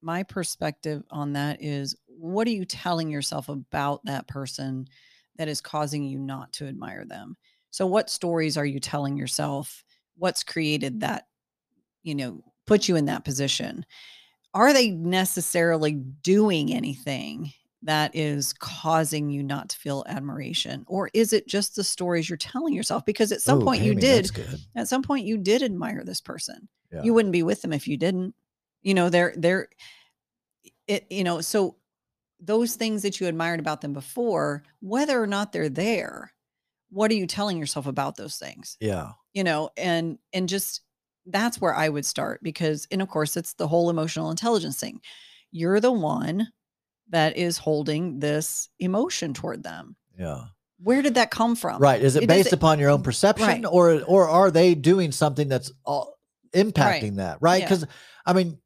[0.00, 4.86] my perspective on that is what are you telling yourself about that person
[5.36, 7.36] that is causing you not to admire them?
[7.70, 9.84] So, what stories are you telling yourself?
[10.16, 11.28] What's created that,
[12.02, 13.86] you know, put you in that position?
[14.54, 17.52] Are they necessarily doing anything
[17.82, 20.84] that is causing you not to feel admiration?
[20.88, 23.04] Or is it just the stories you're telling yourself?
[23.04, 24.30] Because at some Ooh, point you did
[24.76, 27.02] at some point you did admire this person Yeah.
[27.04, 28.34] you wouldn't be with them if you didn't
[28.82, 29.68] you know they're they're
[30.86, 31.76] it you know so
[32.40, 36.32] those things that you admired about them before whether or not they're there
[36.90, 39.10] what are you telling yourself about those things yeah.
[39.32, 40.82] you know and and just
[41.26, 45.00] that's where i would start because and of course it's the whole emotional intelligence thing
[45.50, 46.48] you're the one
[47.10, 50.44] that is holding this emotion toward them Yeah.
[50.82, 52.00] where did that come from Right.
[52.02, 53.64] Is it, It based doesn't- upon your own mm, perception Right.
[53.64, 56.18] or or are they doing something that's all
[56.54, 57.38] impacting that?
[57.40, 57.60] Right.
[57.62, 57.66] Yeah.
[57.66, 57.86] Because
[58.24, 58.58] I mean,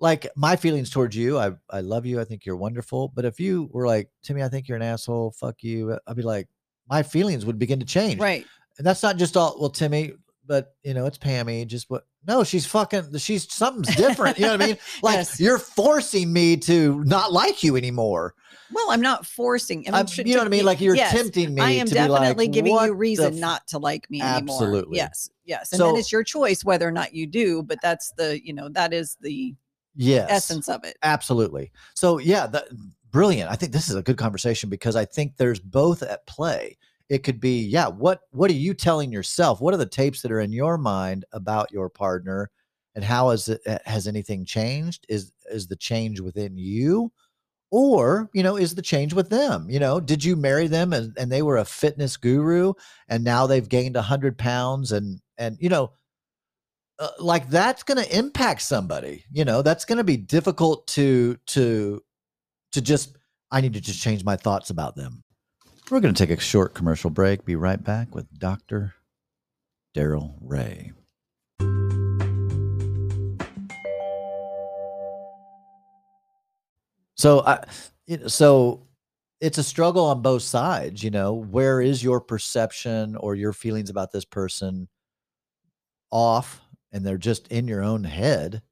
[0.00, 2.20] like my feelings towards you, I I love you.
[2.20, 3.08] I think you're wonderful.
[3.14, 6.22] But if you were like, Timmy, I think you're an asshole, fuck you, I'd be
[6.22, 6.48] like,
[6.88, 8.20] my feelings would begin to change.
[8.20, 8.46] right
[8.78, 10.12] And that's not just all well, Timmy,
[10.46, 11.66] but you know, it's Pammy.
[11.66, 14.38] Just what no, she's fucking she's something's different.
[14.38, 14.78] You know what I mean?
[15.02, 15.40] Like Yes.
[15.40, 18.34] you're forcing me to not like you anymore.
[18.72, 20.64] well i'm not forcing I mean, I'm- you know what I mean?
[20.64, 21.10] Like you're yes.
[21.12, 21.60] tempting me.
[21.62, 24.56] I am to be like, definitely giving you reason f-" not to like me anymore.
[24.56, 24.96] Absolutely.
[24.96, 25.30] Yes.
[25.44, 25.72] Yes.
[25.72, 28.52] And So- then it's your choice whether or not you do, but that's the, you
[28.52, 29.54] know, that is the
[29.98, 30.30] Yes.
[30.30, 30.96] essence of it.
[31.02, 31.72] Absolutely.
[31.94, 32.68] So yeah, that
[33.10, 33.50] brilliant.
[33.50, 36.78] I think this is a good conversation because I think there's both at play.
[37.08, 39.60] It could be, yeah, what what are you telling yourself?
[39.60, 42.50] What are the tapes that are in your mind about your partner
[42.94, 45.04] and how is it has anything changed?
[45.08, 47.12] Is is the change within you?
[47.70, 49.68] Or, you know, is the change with them?
[49.68, 52.72] You know, did you marry them and, and they were a fitness guru
[53.08, 55.92] and now they've gained a hundred pounds and and you know,
[56.98, 61.36] uh, like that's going to impact somebody you know that's going to be difficult to
[61.46, 62.02] to
[62.72, 63.16] to just
[63.50, 65.22] I need to just change my thoughts about them.
[65.90, 67.46] We're going to take a short commercial break.
[67.46, 68.94] Be right back with Dr.
[69.96, 70.92] Daryl Ray.
[77.14, 77.64] So I,
[78.26, 78.86] so
[79.40, 81.02] it's a struggle on both sides.
[81.02, 84.88] You know, where is your perception or your feelings about this person
[86.10, 86.60] off,
[86.92, 88.62] and they're just in your own head,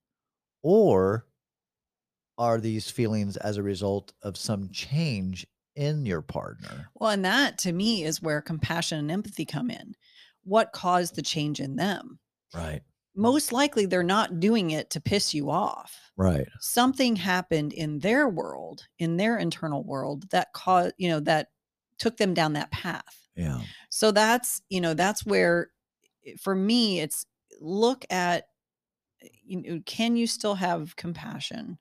[0.63, 1.27] or
[2.39, 6.91] are these feelings as a result of some change in your partner?
[6.95, 9.95] Well, and that to me is where compassion and empathy come in.
[10.45, 12.19] What caused the change in them?
[12.55, 12.83] Right.
[13.15, 16.13] Most likely they're not doing it to piss you off.
[16.17, 16.47] Right.
[16.61, 21.49] Something happened in their world, in their internal world that caused, you know, that
[21.99, 23.27] took them down that path.
[23.35, 23.61] Yeah.
[23.91, 25.71] So that's, you know, that's where
[26.27, 27.27] eh, for me it's
[27.61, 28.49] look at
[29.23, 31.79] eh, you know, can you still have compassion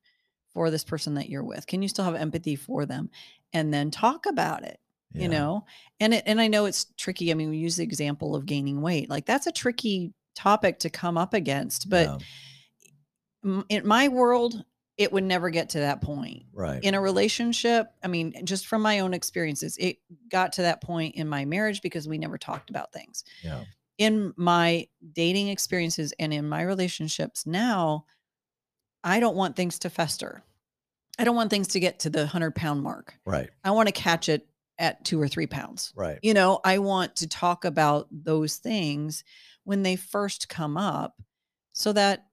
[0.54, 1.68] for this person that you're with?
[1.68, 3.10] Can you still have empathy for them?
[3.54, 4.80] And then talk about it
[5.16, 5.24] yeah.
[5.24, 5.66] you know
[6.00, 8.82] and it and i know it's tricky i mean we use the example of gaining
[8.82, 12.22] weight like that's a tricky topic to come up against but
[13.44, 13.62] Yeah.
[13.70, 14.64] in my world
[14.98, 16.84] it would never get to that point Right.
[16.84, 19.98] in a relationship i mean just from my own experiences it
[20.30, 23.64] got to that point in my marriage because we never talked about things yeah.
[23.98, 28.06] In my dating experiences and in my relationships now
[29.04, 30.44] i don't want things to fester
[31.20, 33.50] i don't want things to get to the 100 pound mark Right.
[33.64, 36.20] i want to catch it at two or three pounds Right.
[36.22, 39.24] you know i want to talk about those things
[39.64, 41.16] when they first come up
[41.74, 42.26] so that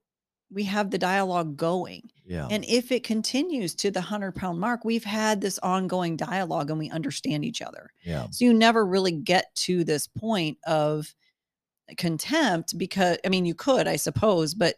[0.51, 2.47] we have the dialogue going Yeah.
[2.51, 6.77] and if it continues to the 100 pound mark we've had this ongoing dialogue and
[6.77, 8.27] we understand each other yeah.
[8.31, 11.15] so you never really get to this point of
[11.97, 14.75] contempt because i mean you could i suppose but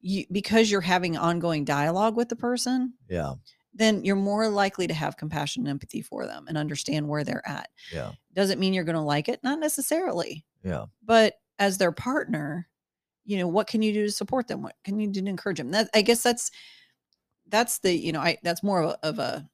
[0.00, 3.34] you because you're having ongoing dialogue with the person Yeah.
[3.74, 7.46] then you're more likely to have compassion and empathy for them and understand where they're
[7.48, 8.12] at Yeah.
[8.34, 10.86] doesn't mean you're going to like it not necessarily Yeah.
[11.04, 12.68] but as their partner
[13.24, 15.58] you know what can you do to support them what can you do to encourage
[15.58, 16.50] them that i guess that's
[17.48, 19.48] that's the you know i that's more of a, of a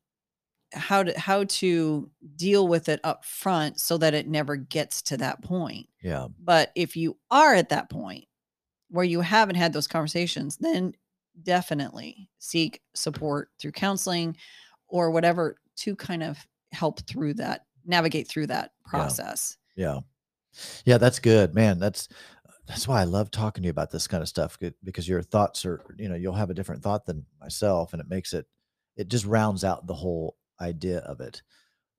[0.73, 5.17] how to how to deal with it up front so that it never gets to
[5.17, 6.29] that point Yeah.
[6.39, 8.25] but if you are at that point
[8.91, 10.93] where you haven't had those conversations then
[11.43, 14.37] definitely seek support through counseling
[14.89, 16.39] or whatever to kind of
[16.73, 20.01] help through that navigate through that process Yeah.
[20.87, 21.79] Yeah, that's good, man.
[21.79, 22.09] That's
[22.67, 25.23] that's why I love talking to you about this kind of stuff good- because your
[25.23, 28.47] thoughts are, you know, you'll have a different thought than myself, and it makes it,
[28.97, 31.43] it just rounds out the whole idea of it,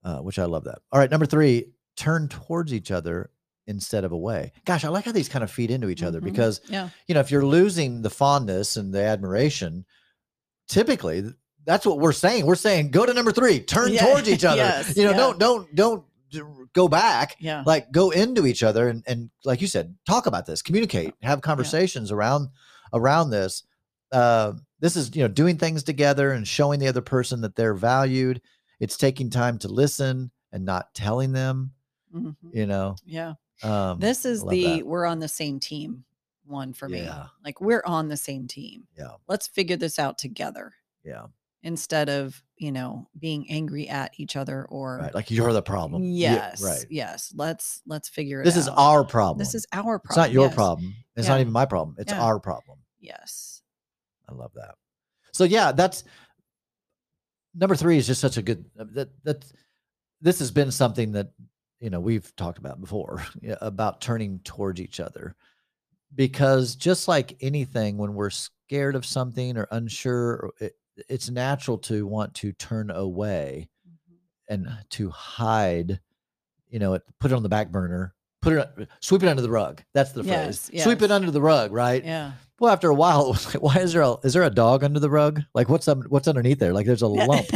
[0.03, 0.79] uh, which I love that.
[0.91, 3.29] All right, number three, turn towards each other
[3.65, 4.51] instead of away.
[4.65, 6.25] Gosh, I like how these kind of feed into each other Mhm.
[6.25, 9.85] because yeah you know if you're losing the fondness and the admiration,
[10.67, 11.23] typically
[11.65, 12.45] that's what we're saying.
[12.45, 14.57] We're saying go to number three, turn Yeah, towards each other.
[14.57, 15.17] yes, you know, yeah.
[15.17, 16.03] don't don't don't
[16.73, 20.45] go back yeah like go into each other and, and like you said talk about
[20.45, 22.49] this communicate have conversations around
[22.93, 23.63] around this
[24.11, 27.73] uh, this is you know doing things together and showing the other person that they're
[27.73, 28.41] valued.
[28.79, 31.71] It's taking time to listen and not telling them
[32.13, 32.35] Mhm.
[32.51, 32.95] you know?
[33.05, 33.33] Yeah.
[33.63, 34.87] Um, this is the that.
[34.87, 36.05] we're on the same team
[36.45, 37.01] one for me.
[37.01, 37.27] Yeah.
[37.43, 38.87] like we're on the same team.
[38.97, 39.11] Yeah.
[39.27, 40.73] let's figure this out together.
[41.03, 41.25] Yeah.
[41.63, 46.03] Instead of you know being angry at each other or right like you're the problem.
[46.03, 46.85] Yes right.
[46.89, 47.33] yes.
[47.35, 49.39] Let's let's figure it this is our problem.
[49.39, 50.55] This is our problem it's not your yes.
[50.55, 50.95] problem.
[51.15, 51.33] It's Yeah.
[51.33, 51.95] not even my problem.
[51.99, 52.23] It's Yeah.
[52.23, 52.79] our problem.
[52.99, 53.56] Yes
[54.29, 54.75] I love that.
[55.33, 56.03] So yeah, that's
[57.55, 59.45] number three is just such a good uh, that that
[60.21, 61.31] this has been something that
[61.79, 63.23] you know we've talked about before
[63.61, 65.35] about turning towards each other.
[66.15, 70.73] Because just like anything when we're scared of something or unsure it,
[71.09, 74.17] it's natural to want to turn away Mhm.
[74.49, 75.99] and to hide
[76.69, 79.49] you know it, put it on the back burner put it sweep it under the
[79.49, 79.81] rug.
[79.93, 80.69] That's the phrase.
[80.73, 82.03] Yes, sweep it under the rug right?
[82.03, 84.49] Yeah well, after a while, it was like, why is there a is there a
[84.49, 85.41] dog under the rug?
[85.53, 85.99] Like, what's up?
[86.09, 86.73] What's underneath there?
[86.73, 87.47] Like, there's a lump.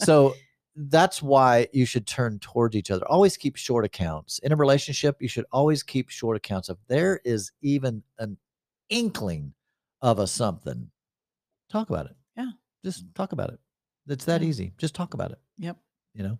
[0.00, 0.34] so
[0.76, 3.04] that's why you should turn towards each other.
[3.08, 5.16] Always keep short accounts in a relationship.
[5.20, 6.68] You should always keep short accounts.
[6.68, 8.36] If there is even an
[8.88, 9.54] inkling
[10.02, 10.88] of a something,
[11.70, 12.16] talk about it.
[12.36, 12.50] Yeah.
[12.84, 13.58] just talk about it.
[14.06, 14.48] It's that Yeah.
[14.48, 14.72] easy.
[14.78, 15.38] Just talk about it.
[15.58, 15.76] Yep.
[16.14, 16.38] You know.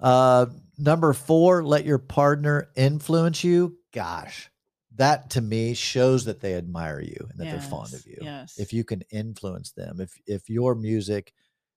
[0.00, 3.78] Uh, number four, let your partner influence you.
[3.92, 4.50] Gosh,
[4.94, 8.18] that to me shows that they admire you and that they're fond of you.
[8.18, 11.32] yes If you can influence them, if if your music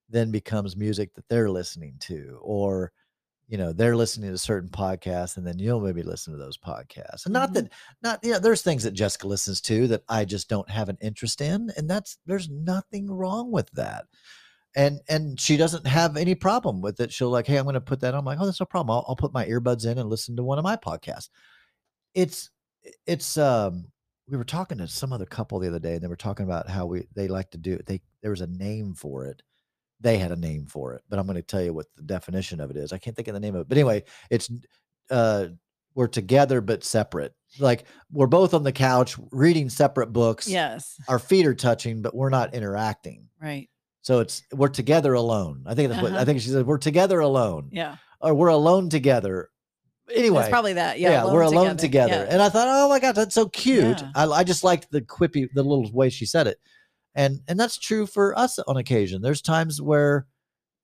[0.09, 2.93] then becomes music that they're listening to, or
[3.47, 7.25] you know they're listening to certain podcasts, and then you'll maybe listen to those podcasts.
[7.25, 7.55] And not Mhm.
[7.55, 7.71] that
[8.03, 10.97] not you know there's things that Jessica listens to that I just don't have an
[11.01, 14.05] interest in, and that's there's nothing wrong with that.
[14.75, 17.11] and and she doesn't have any problem with it.
[17.13, 18.19] She'll like, hey, I'm going to put that on.
[18.19, 18.95] I'm like, oh, that's no problem.
[18.95, 21.29] I'll, I'll put my earbuds in and listen to one of my podcasts.
[22.13, 22.49] It's
[23.05, 23.85] it's um
[24.29, 26.69] we were talking to some other couple the other day and they were talking about
[26.69, 27.85] how we they like to do it.
[27.85, 29.41] they there was a name for it
[29.99, 32.59] they had a name for it but i'm going to tell you what the definition
[32.59, 34.49] of it is i can't think of the name of it but anyway it's
[35.09, 35.45] uh
[35.95, 40.99] we're together but separate like we're both on the couch reading separate books Yes.
[41.07, 43.69] our feet are touching but we're not interacting Right.
[44.01, 46.25] so it's we're together alone i think that's what i Uh-huh.
[46.25, 47.95] think she said we're together alone Yeah.
[48.21, 49.49] or we're alone together
[50.13, 50.99] anyway It's probably that.
[50.99, 51.25] Yeah.
[51.25, 52.25] we're alone together.
[52.27, 52.33] Yeah.
[52.33, 54.01] And I thought, oh my god, that's so cute.
[54.01, 54.11] Yeah.
[54.15, 56.57] I, I just liked the quippy, the little way she said it,
[57.15, 59.21] and and that's true for us on occasion.
[59.21, 60.27] There's times where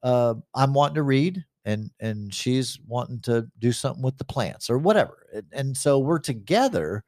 [0.02, 4.70] uh, I'm wanting to read, and and she's wanting to do something with the plants
[4.70, 7.04] or whatever, and, and so we're together,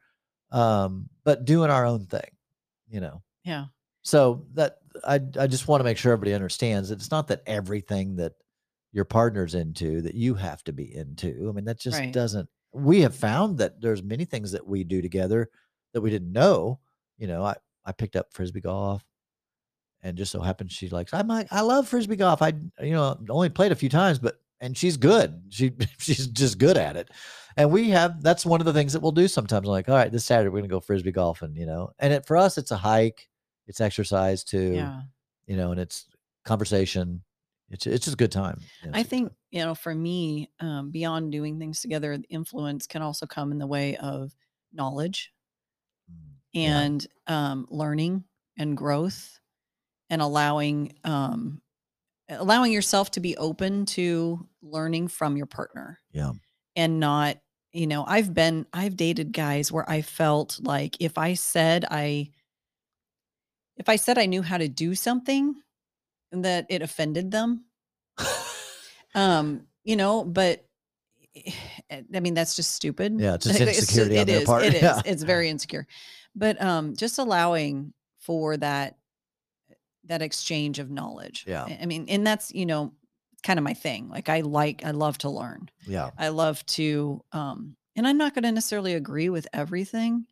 [0.51, 2.29] um, but doing our own thing,
[2.87, 3.21] you know.
[3.43, 3.65] Yeah.
[4.03, 7.43] So that I I just want to make sure everybody understands that it's not that
[7.45, 8.33] everything that
[8.95, 11.47] your partner's into that you have to be into.
[11.49, 12.13] I mean, that just Right.
[12.13, 12.47] doesn't.
[12.71, 15.49] We have found that there's many things that we do together
[15.93, 16.79] that we didn't know.
[17.17, 19.03] You know, I I picked up frisbee golf,
[20.01, 21.13] and just so happens she likes.
[21.13, 22.41] I'm like, I love frisbee golf.
[22.41, 25.41] I you know only played a few times, but and she's good.
[25.49, 27.09] She she's just good at it.
[27.57, 29.67] And we have that's one of the things that we'll do sometimes.
[29.67, 31.55] I'm like, all right, this Saturday we're gonna go frisbee golfing.
[31.55, 33.27] You know, and it, for us it's a hike,
[33.67, 35.01] it's exercise too Yeah.
[35.47, 36.05] you know, and it's
[36.45, 37.23] conversation.
[37.75, 38.61] It's it's just a good time.
[38.81, 43.01] you know, I think, you know, for me, um, beyond doing things together, influence can
[43.01, 44.33] also come in the way of
[44.73, 45.31] knowledge
[46.11, 46.79] Mm, yeah.
[46.79, 48.23] and um, learning
[48.57, 49.39] and growth
[50.09, 51.61] and allowing um,
[52.29, 56.31] allowing yourself to be open to learning from your partner yeah,
[56.75, 57.37] and not
[57.71, 62.29] you know i've been i've dated guys where i felt like if i said i
[63.77, 65.55] if i said i knew how to do something
[66.43, 67.65] that it offended them.
[69.13, 70.65] Um you know but
[71.35, 71.51] eh,
[72.13, 73.19] i mean that's just stupid.
[73.19, 75.01] Yeah, it's just It's- insecurity on it their is, part, it is yeah.
[75.05, 75.87] it's very insecure.
[76.35, 78.97] But um just allowing for that
[80.05, 81.45] that exchange of knowledge.
[81.47, 81.63] Yeah.
[81.65, 82.93] I- i mean and that's you know
[83.43, 84.09] kind of my thing.
[84.09, 85.69] Like i like i love to learn.
[85.87, 90.25] Yeah, I love to, um, and I'm not going to necessarily agree with everything,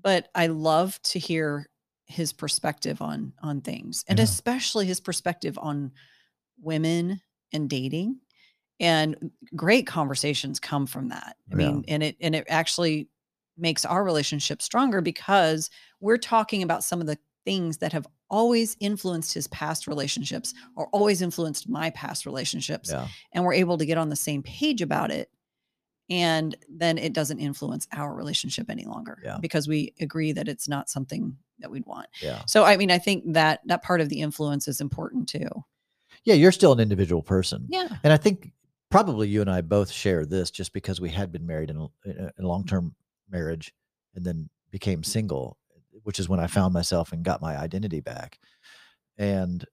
[0.00, 1.68] but I love to hear
[2.08, 4.24] his perspective on on things, and Yeah.
[4.24, 5.92] especially his perspective on
[6.60, 7.20] women
[7.52, 8.20] and dating.
[8.80, 11.36] And great conversations come from that.
[11.52, 11.70] I Yeah.
[11.70, 13.08] mean, and it and it actually
[13.56, 15.68] makes our relationship stronger because
[16.00, 20.88] we're talking about some of the things that have always influenced his past relationships or
[20.88, 24.80] always influenced my past relationships yeah, and we're able to get on the same page
[24.82, 25.30] about it
[26.10, 29.38] and then it doesn't influence our relationship any longer Yeah.
[29.40, 32.42] because we agree that it's not something that we'd want yeah.
[32.46, 35.48] so i mean i think that that part of the influence is important too
[36.24, 38.52] Yeah, you're still an individual person, yeah and I think
[38.90, 41.86] probably you and I both share this just because we had been married in a,
[42.08, 42.94] in a- long-term
[43.30, 43.72] marriage
[44.14, 45.58] and then became single,
[46.04, 48.38] which is when I found myself and got my identity back.
[49.18, 49.64] And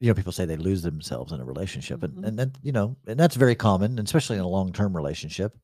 [0.00, 2.04] you know, people say they lose themselves in a relationship, Mhm.
[2.16, 5.56] and and then you know, and that's very common, especially in a long-term relationship.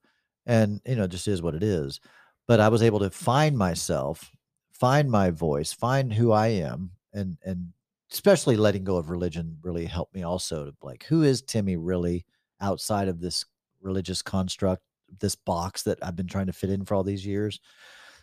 [0.47, 2.01] And you know, it just is what it is.
[2.47, 4.31] But I was able to find myself,
[4.79, 7.73] find my voice, find who I am, and and
[8.11, 12.25] especially letting go of religion really helped me also to like who is Timmy really
[12.61, 13.45] outside of this
[13.81, 14.83] religious construct,
[15.21, 17.61] this box that I've been trying to fit in for all these years.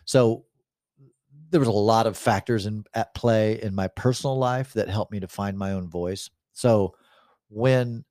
[0.04, 0.44] So
[1.50, 5.12] there was a lot of factors in at play in my personal life that helped
[5.12, 6.30] me to find my own voice.
[6.52, 6.94] So
[7.48, 8.04] when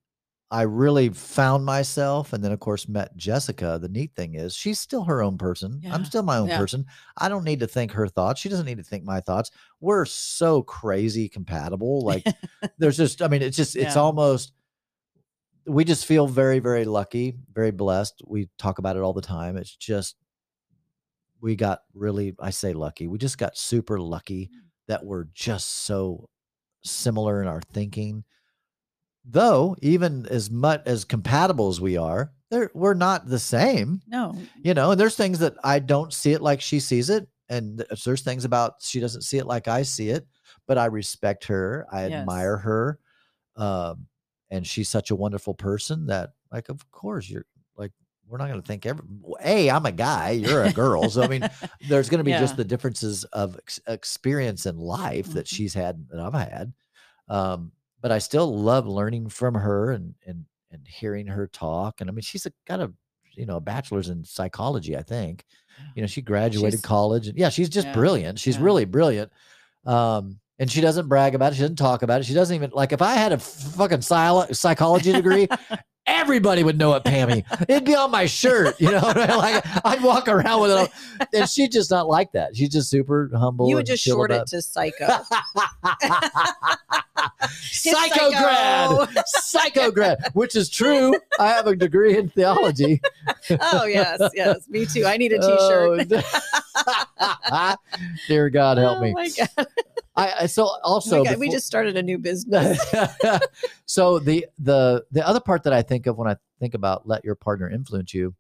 [0.52, 4.80] I really found myself and then of course met Jessica, the neat thing is she's
[4.80, 5.80] still her own person.
[5.82, 5.94] Yeah.
[5.94, 6.58] I'm still my own Yeah.
[6.58, 6.86] person.
[7.18, 8.40] I don't need to think her thoughts.
[8.42, 9.50] She doesn't need to think my thoughts.
[9.80, 12.04] We're so crazy compatible.
[12.06, 12.26] Like
[12.78, 14.02] there's just I mean it's just it's Yeah.
[14.02, 14.54] almost
[15.66, 18.22] we just feel very very lucky, very blessed.
[18.28, 19.58] We talk about it all the time.
[19.58, 20.16] It's just
[21.42, 23.08] we got really I say lucky.
[23.08, 24.60] We just got super lucky mm.
[24.88, 26.30] that we're just so
[26.84, 28.24] similar in our thinking.
[29.28, 34.36] Though even as much as compatible as we are, there we're not the same no
[34.64, 37.84] you know and there's things that i don't see it like she sees it and
[38.06, 40.28] there's things about she doesn't see it like i see it
[40.68, 42.14] but i respect her i Yes.
[42.14, 43.00] admire her
[43.56, 44.06] um
[44.52, 47.46] and she's such a wonderful person that like of course you're
[47.76, 47.92] like
[48.28, 49.04] we're not going to think every
[49.42, 51.50] hey i'm a guy you're a girl so i mean
[51.82, 55.50] there's going to be just the differences of ex- experience in life that Mhm.
[55.50, 56.74] she's had that i've had
[57.28, 57.72] um
[58.06, 62.14] but i still love learning from her and and and hearing her talk and i
[62.14, 62.92] mean she's a, got a
[63.34, 65.44] you know a bachelor's in psychology i think
[65.96, 68.64] you know she graduated She's- college and yeah she's just Yeah, brilliant she's yeah.
[68.64, 69.32] really brilliant
[69.88, 71.56] um and she doesn't brag about it.
[71.56, 72.24] She doesn't talk about it.
[72.26, 75.50] She doesn't even like if I had a fucking psychology degree,
[76.08, 77.44] everybody would know it, Pammy.
[77.68, 79.00] It'd be on my shirt, you know.
[79.16, 80.92] like I'd walk around with it,
[81.34, 82.56] and she's just not like that.
[82.56, 83.70] She's just super humble.
[83.70, 85.08] You would just short it to psycho.
[87.50, 91.16] psycho grad, psycho grad, which is true.
[91.40, 93.02] I have a degree in theology.
[93.60, 95.06] oh yes, yes, me too.
[95.06, 96.24] I need a oh, t-shirt.
[97.20, 97.76] Oh,
[98.28, 99.16] Dear God, help oh me.
[100.16, 102.80] I, I so Oh also my God, we just started a new business.
[103.86, 107.26] so the the the other part that I think of when I think about let
[107.26, 108.34] your partner influence you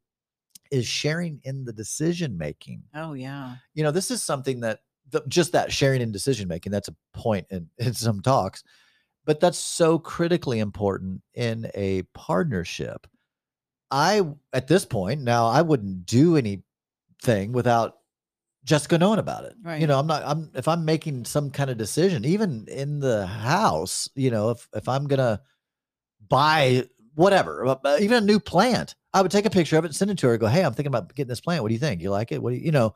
[0.71, 2.83] is sharing in the decision making.
[2.93, 4.79] oh yeah, You know, this is something that
[5.11, 6.71] the, just that sharing in decision making.
[6.71, 8.63] That's a point in in some talks,
[9.25, 13.07] but that's so critically important in a partnership.
[13.91, 14.21] I
[14.53, 17.97] at this point now I wouldn't do anything without
[18.65, 19.55] Jessica knowing about it.
[19.63, 19.79] Right.
[19.79, 23.25] You know, I'm not I'm if I'm making some kind of decision, even in the
[23.25, 25.39] house, you know, if if I'm gonna
[26.27, 29.89] buy whatever, uh, uh, even a new plant, I would take a picture of it
[29.89, 30.33] and send it to her.
[30.33, 31.61] and Go, hey, I'm thinking about getting this plant.
[31.63, 32.01] What do you think?
[32.01, 32.41] You like it?
[32.41, 32.93] What do you, you know?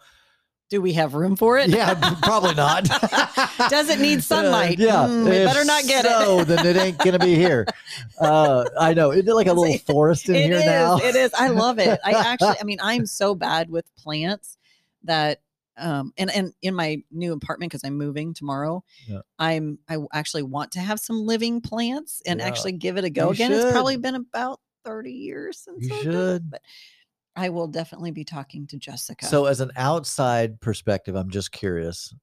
[0.72, 1.68] do we have room for it?
[1.72, 2.84] Yeah, probably not.
[3.70, 4.78] Does it need Uh, sunlight?
[4.78, 6.46] yeah, Mm, we better not get so, it.
[6.46, 7.66] then it ain't gonna be here.
[8.22, 9.12] Uh, I know.
[9.12, 10.66] Isn't it like a little It forest in It here is.
[10.66, 10.98] now?
[10.98, 11.34] It is.
[11.34, 12.00] I love it.
[12.04, 14.58] I actually, I mean, I'm so bad with plants
[15.06, 15.42] that,
[15.80, 19.22] um, and and in my new apartment because I'm moving tomorrow, Yeah.
[19.40, 22.48] I'm I actually want to have some living plants and Yeah.
[22.48, 23.52] actually give it a go You again.
[23.52, 26.50] It's probably been about 30 years since You I've done it, should.
[26.52, 26.62] but
[27.36, 29.26] I will definitely be talking to Jessica.
[29.26, 32.14] So, as an outside perspective, I'm just curious.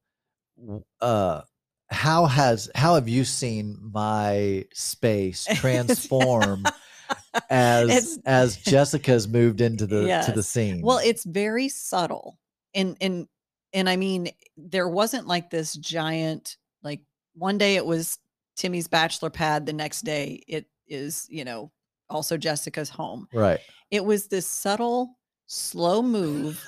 [1.00, 1.42] Uh,
[1.88, 6.64] how has how have you seen my space transform
[7.50, 10.82] as It's- as Jessica's moved into the to the scene?
[10.82, 12.38] Well, it's very subtle.
[12.74, 13.28] And and
[13.76, 17.00] and I mean, there wasn't like this giant like
[17.34, 18.18] one day it was
[18.56, 21.70] Timmy's bachelor pad, the next day it is, you know,
[22.10, 23.28] also Jessica's home.
[23.32, 23.60] right.
[23.90, 25.16] It was this subtle,
[25.46, 26.60] slow move,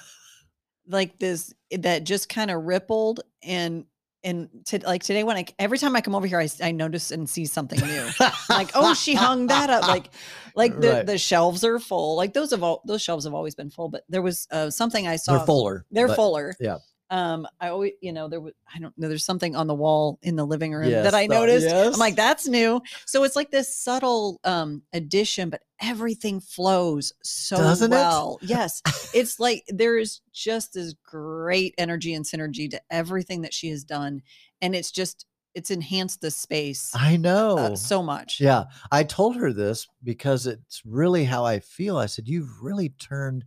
[0.86, 3.84] like this that just kind of rippled and
[4.24, 7.10] and to, like today when I every time I come over here I, I notice
[7.12, 8.08] and see something new.
[8.50, 10.10] like oh she hung that up like
[10.56, 11.06] like the Right.
[11.06, 14.02] the shelves are full like those have all those shelves have always been full but
[14.08, 15.86] there was uh, something i saw they're fuller.
[15.92, 16.78] they're but- fuller yeah.
[17.10, 20.18] Um i always you know there was i don't know there's something on the wall
[20.22, 21.94] in the living room Yes, that i noticed yes.
[21.94, 27.56] i'm like that's new so it's like this subtle um addition but everything flows so
[27.56, 27.96] Doesn't it?
[27.96, 28.82] well yes
[29.14, 33.84] it's like there is just this great energy and synergy to everything that she has
[33.84, 34.22] done
[34.60, 37.56] and it's just it's enhanced the space I know.
[37.58, 41.96] uh, so much Yeah, I told her this because it's really how I feel.
[41.96, 43.44] I said, "You've really turned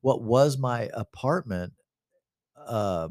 [0.00, 1.72] what was my apartment,
[2.66, 3.08] uh,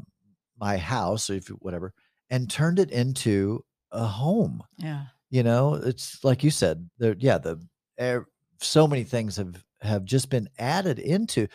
[0.58, 1.92] my house, if whatever,
[2.30, 6.88] and turned it into a home." yeah You know, it's like you said.
[6.98, 7.60] There, yeah, the
[8.00, 8.26] er,
[8.60, 11.48] so many things have have just been added into.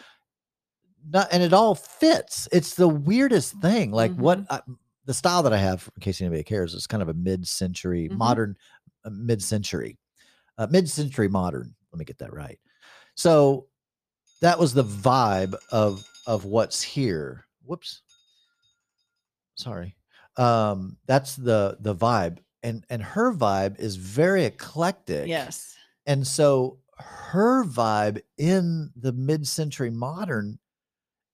[1.07, 2.47] Not, and it all fits.
[2.51, 3.91] It's the weirdest thing.
[3.91, 4.61] Like what I,
[5.05, 8.17] the style that I have, in case anybody cares, is kind of a mid-century, Mhm.
[8.17, 8.57] modern,
[9.05, 9.97] uh, mid-century,
[10.57, 11.73] uh, mid-century modern.
[11.91, 12.59] Let me get that right.
[13.15, 13.67] So
[14.41, 17.47] that was the vibe of of what's here.
[17.69, 18.01] Whoops.
[19.55, 19.95] Sorry.
[20.37, 25.27] Um, that's the the vibe, and and her vibe is very eclectic.
[25.27, 25.75] yes
[26.07, 30.59] And so her vibe in the mid-century modern,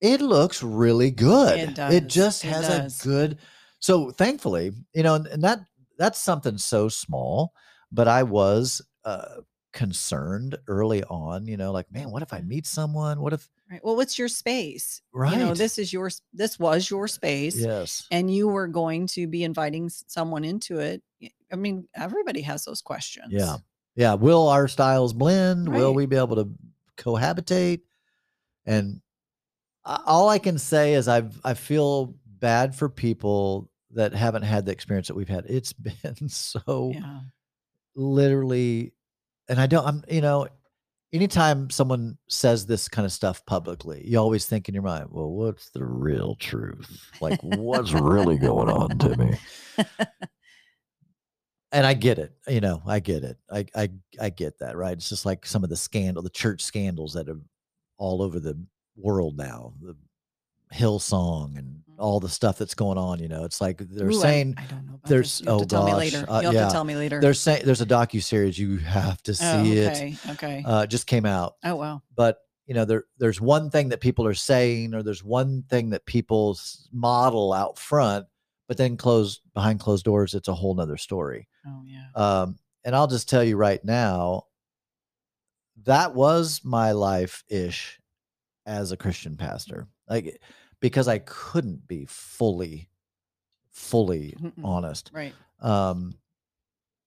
[0.01, 1.59] it looks really good.
[1.61, 2.99] It It just It has does.
[3.01, 3.37] a good.
[3.79, 5.61] So thankfully, you know, and, and that
[5.97, 7.53] that's something so small,
[7.91, 9.41] but I was uh
[9.75, 13.19] concerned early on, you know, like, man, what if I meet someone?
[13.19, 13.81] What if Right.
[13.83, 15.01] Well, what's your space?
[15.11, 15.33] right?
[15.33, 18.07] You know, this is your this was your space, yes.
[18.11, 21.01] and you were going to be inviting someone into it.
[21.51, 23.27] I mean, everybody has those questions.
[23.31, 23.57] Yeah.
[23.95, 24.13] Yeah.
[24.13, 25.67] Will our styles blend?
[25.67, 26.49] Will we be able to
[26.97, 27.81] cohabitate?
[28.67, 29.01] And
[29.83, 34.73] all I can say is I've I feel bad for people that haven't had the
[34.73, 35.45] experience that we've had.
[35.47, 35.73] It's
[36.03, 37.21] been so Yeah.
[37.95, 38.93] literally
[39.49, 40.47] and I don't I'm you know
[41.13, 45.29] anytime someone says this kind of stuff publicly, you always think in your mind, well,
[45.29, 47.09] what's the real truth?
[47.21, 49.85] Like what's really going on to me?
[51.71, 53.37] and I get it, you know, I get it.
[53.51, 53.89] I I
[54.19, 54.93] I get that, right?
[54.93, 57.39] It's just like some of the scandal, the church scandals that are
[57.97, 58.61] all over the
[58.97, 59.95] world now, the
[60.75, 63.19] Hillsong and all the stuff that's going on.
[63.19, 64.99] You know, it's like they're Ooh, saying I, don't know.
[65.05, 66.25] There's- You have oh to tell me gosh, later.
[66.29, 66.65] uh, You'll have yeah.
[66.67, 67.21] to tell me later.
[67.21, 69.87] they're saying there's a docu series you have to see oh, it.
[69.91, 70.17] okay.
[70.31, 70.63] Okay.
[70.65, 72.01] Uh, it just came out, oh wow.
[72.15, 75.91] but you know, there there's one thing that people are saying, or there's one thing
[75.91, 76.57] that people
[76.91, 78.25] model out front,
[78.67, 81.47] but then closed behind closed doors, it's a whole nother story.
[81.67, 82.07] Oh yeah.
[82.15, 84.45] Um, and I'll just tell you right now,
[85.83, 87.99] that was my life ish
[88.65, 89.87] as a Christian pastor.
[90.09, 90.41] Like
[90.79, 92.89] because I couldn't be fully,
[93.71, 94.63] fully Mm-mm.
[94.63, 95.11] honest.
[95.13, 95.33] Right.
[95.61, 96.13] Um,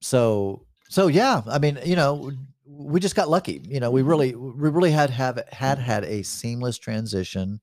[0.00, 2.30] so so yeah, I mean, you know,
[2.66, 3.60] we just got lucky.
[3.64, 4.08] You know, we Mhm.
[4.08, 7.60] really we really had have had had a seamless transition.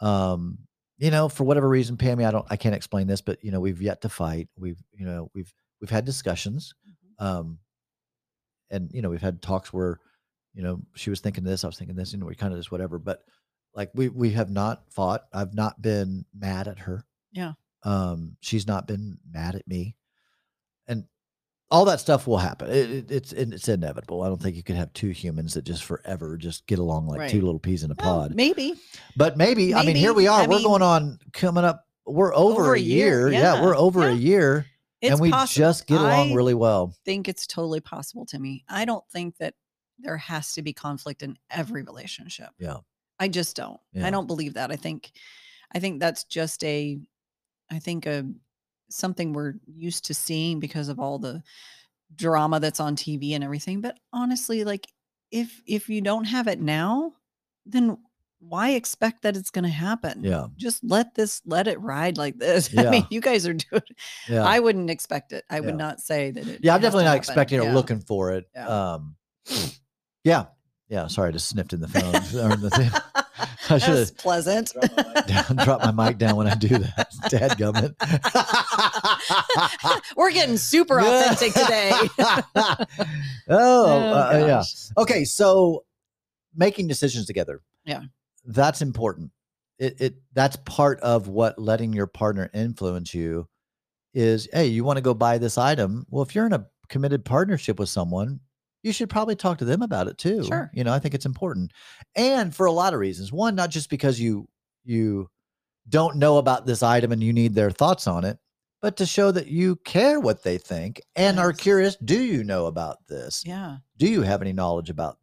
[0.00, 0.58] Um,
[0.98, 3.60] you know, for whatever reason, Pammy, I don't I can't explain this, but you know,
[3.60, 4.48] we've yet to fight.
[4.56, 6.74] We've, you know, we've we've had discussions.
[7.20, 7.24] Mhm.
[7.26, 7.58] Um
[8.70, 9.98] and you know, we've had talks where,
[10.54, 12.58] you know, she was thinking this, I was thinking this, you know, we kind of
[12.58, 12.98] just whatever.
[12.98, 13.22] But
[13.74, 15.24] like we we have not fought.
[15.32, 17.04] I've not been mad at her.
[17.32, 17.52] Yeah.
[17.84, 19.96] Um, she's not been mad at me.
[20.86, 21.04] And
[21.70, 22.70] all that stuff will happen.
[22.70, 24.22] It, it, it's it's inevitable.
[24.22, 27.30] I don't think you can have two humans that just forever just get along like
[27.30, 28.34] two little peas in a Well, pod.
[28.34, 28.74] maybe.
[29.16, 30.42] But maybe, I mean, here we are.
[30.42, 31.84] I we're mean- going on coming up.
[32.04, 33.28] We're over, Over a year.
[33.30, 34.66] year, Yeah, we're yeah, over a year,
[35.00, 35.60] It's and we possible.
[35.60, 36.92] just get along I really well.
[36.92, 38.64] I think it's totally possible to me.
[38.68, 39.54] I don't think that
[40.00, 42.48] there has to be conflict in every relationship.
[42.58, 42.78] Yeah.
[43.22, 43.78] I just don't.
[43.92, 44.04] Yeah.
[44.04, 44.72] I don't believe that.
[44.72, 45.12] I think
[45.72, 46.98] I think that's just a
[47.70, 48.26] I think a
[48.90, 51.40] something we're used to seeing because of all the
[52.16, 53.80] drama that's on TV and everything.
[53.80, 54.88] But honestly, like
[55.30, 57.12] if if you don't have it now,
[57.64, 57.96] then
[58.40, 60.24] why expect that it's going to happen?
[60.24, 62.72] Yeah, Just let this let it ride like this.
[62.72, 62.88] Yeah.
[62.88, 63.82] I mean, you guys are doing
[64.28, 65.44] yeah, I wouldn't expect it.
[65.48, 66.74] I would not say that it yeah.
[66.74, 67.20] I'm definitely not happen.
[67.20, 68.46] expecting or looking for it.
[68.52, 68.66] Yeah.
[68.66, 69.14] Um,
[70.24, 70.46] yeah,
[70.92, 71.06] yeah.
[71.06, 72.14] Sorry, I just sniffed in the phone.
[72.52, 72.90] or the thing.
[73.70, 74.74] I should have pleasant.
[75.26, 77.08] down, dropped my mic down when I do that.
[77.30, 77.94] Dad gummit.
[80.16, 81.92] We're getting super authentic today.
[83.48, 84.62] oh, uh, yeah.
[84.98, 85.84] Okay, so
[86.54, 87.62] making decisions together.
[87.86, 88.02] Yeah.
[88.44, 89.30] That's important.
[89.78, 93.48] It it that's part of what letting your partner influence you
[94.12, 96.04] is, hey, you want to go buy this item?
[96.10, 98.40] Well, if you're in a committed partnership with someone,
[98.82, 100.44] you should probably talk to them about it too.
[100.44, 100.70] Sure.
[100.74, 101.72] You know, I think it's important.
[102.16, 103.32] And for a lot of reasons.
[103.32, 104.48] One, not just because you
[104.84, 105.28] you
[105.88, 108.38] don't know about this item and you need their thoughts on it,
[108.80, 112.66] but to show that you care what they think and are curious, do you know
[112.66, 113.44] about this?
[113.46, 113.76] Yeah.
[113.96, 115.18] do you have any knowledge about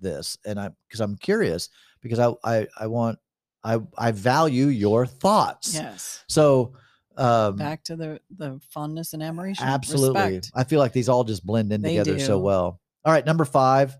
[0.00, 1.70] this and i because i'm curious
[2.02, 3.18] because I, I i want
[3.62, 6.24] i i value your thoughts Yes.
[6.28, 6.74] so
[7.16, 9.64] um Back to the the fondness and admiration.
[9.64, 10.50] absolutely Respect.
[10.54, 13.44] i feel like these all just blend in They together so well all right number
[13.44, 13.96] five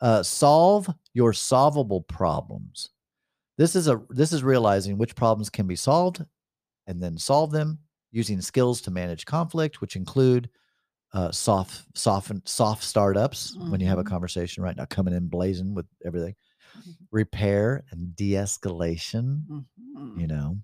[0.00, 2.90] uh solve your solvable problems
[3.58, 6.24] this is a this is realizing which problems can be solved
[6.86, 7.78] and then solve them
[8.12, 10.50] using skills to manage conflict which include
[11.14, 14.08] uh, soft, soft, soft startups when you have a Mhm.
[14.08, 16.34] conversation right now, coming in blazing with everything.
[16.76, 16.96] Mhm.
[17.10, 19.42] Repair and de-escalation.
[19.48, 20.20] Mhm.
[20.20, 20.58] You know,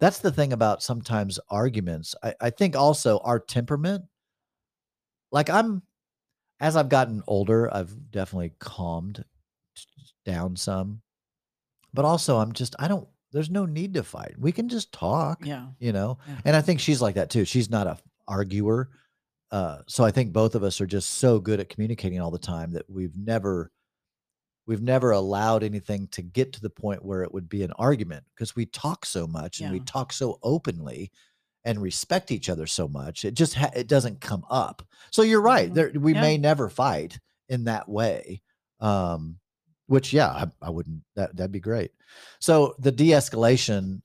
[0.00, 2.14] that's the thing about sometimes arguments.
[2.22, 4.04] I, I think also our temperament.
[5.32, 5.82] Like I'm,
[6.60, 9.24] as I've gotten older, I've definitely calmed
[10.24, 11.00] down some,
[11.94, 13.08] but also I'm just I don't.
[13.32, 14.34] There's no need to fight.
[14.38, 15.66] We can just talk Yeah.
[15.78, 16.36] you know Yeah.
[16.46, 18.88] and i think she's like that too she's not a arguer
[19.50, 22.38] uh so i think both of us are just so good at communicating all the
[22.38, 23.70] time that we've never
[24.66, 28.24] we've never allowed anything to get to the point where it would be an argument
[28.34, 31.10] because we talk so much and we talk so openly
[31.68, 35.40] and respect each other so much it just ha- it doesn't come up so you're
[35.40, 35.74] right Mhm.
[35.74, 36.20] there we Yeah.
[36.22, 38.40] may never fight in that way
[38.80, 39.38] um
[39.86, 41.92] which yeah I, I wouldn't that that'd be great
[42.40, 44.00] so the de-escalation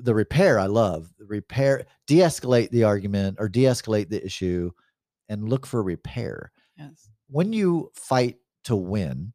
[0.00, 1.12] the repair I love.
[1.18, 4.70] The repair, de-escalate the argument or de-escalate the issue
[5.28, 6.52] and look for repair.
[6.76, 7.08] Yes.
[7.26, 9.32] When you fight to win,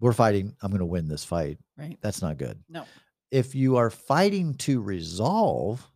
[0.00, 1.58] we're fighting, I'm going to win this fight.
[1.78, 1.96] Right.
[2.00, 2.58] That's not good.
[2.68, 2.84] No.
[3.30, 5.88] If you are fighting to resolve,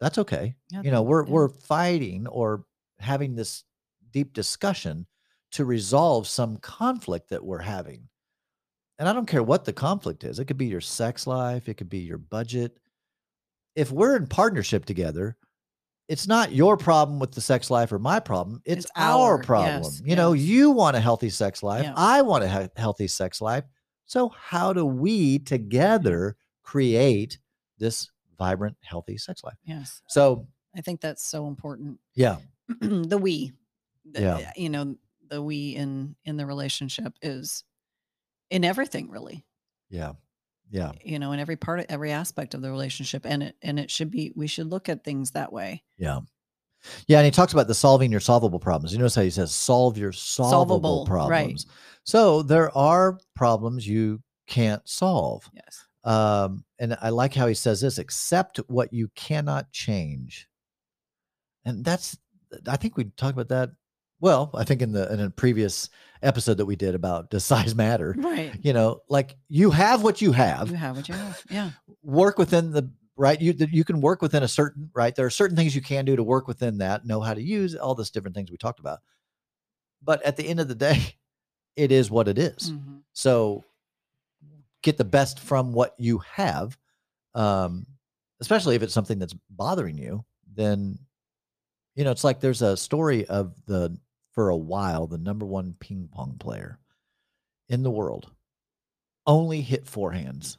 [0.00, 0.54] that's okay.
[0.70, 1.32] Yeah, You know, we're yeah.
[1.32, 2.64] we're fighting or
[2.98, 3.64] having this
[4.12, 5.06] deep discussion
[5.52, 8.08] to resolve some conflict that we're having.
[8.98, 10.38] And I don't care what the conflict is.
[10.38, 12.78] It could be your sex life, it could be your budget.
[13.74, 15.36] If we're in partnership together,
[16.08, 18.62] it's not your problem with the sex life or my problem.
[18.64, 19.82] It's, It's our our- problem.
[19.82, 21.84] yes, you know, you want a healthy sex life.
[21.84, 21.94] Yeah.
[21.96, 23.64] I want a he- healthy sex life.
[24.06, 25.44] So, how do we mm-hmm.
[25.44, 27.38] together create
[27.78, 28.08] this
[28.38, 29.56] vibrant, healthy sex life?
[29.64, 30.02] Yes.
[30.08, 31.98] So, I think that's so important.
[32.14, 32.36] yeah,
[32.80, 33.52] the we.
[34.10, 34.36] the- Yeah.
[34.38, 34.96] Eh, you know,
[35.28, 37.64] the we in in the relationship is
[38.50, 39.44] in everything really.
[39.90, 40.12] yeah,
[40.70, 43.24] yeah, You know, in every part of every aspect of the relationship.
[43.26, 45.82] And it and it should be we should look at things that way.
[45.98, 46.20] yeah.
[47.08, 48.92] Yeah, and he talks about the solving your solvable problems.
[48.92, 51.06] You notice how he says solve your solvable, Solvable, right.
[51.06, 51.66] problems.
[52.04, 55.50] So there are problems you can't solve.
[55.52, 55.85] Yes.
[56.06, 60.48] Um, and I like how he says this: accept what you cannot change.
[61.64, 62.16] And that's,
[62.68, 63.70] I think we talked about that.
[64.20, 65.90] Well, I think in the in a previous
[66.22, 68.14] episode that we did about does size matter?
[68.16, 68.52] Right.
[68.62, 70.70] You know, like you have what you have.
[70.70, 71.42] You have what you have.
[71.50, 71.70] Yeah.
[72.02, 73.38] Work within the right.
[73.40, 75.14] You that you can work within a certain right.
[75.14, 77.04] There are certain things you can do to work within that.
[77.04, 79.00] Know how to use all this different things we talked about.
[80.02, 81.16] But at the end of the day,
[81.76, 82.72] it is what it is.
[82.72, 83.00] Mhm.
[83.12, 83.64] So
[84.86, 86.78] get the best from what you have.
[87.34, 87.86] Um,
[88.40, 90.24] especially if it's something that's bothering you,
[90.54, 90.98] then
[91.94, 93.96] you know, it's like there's a story of the
[94.32, 96.78] for a while, the number one ping pong player
[97.68, 98.30] in the world
[99.26, 100.56] only hit forehands.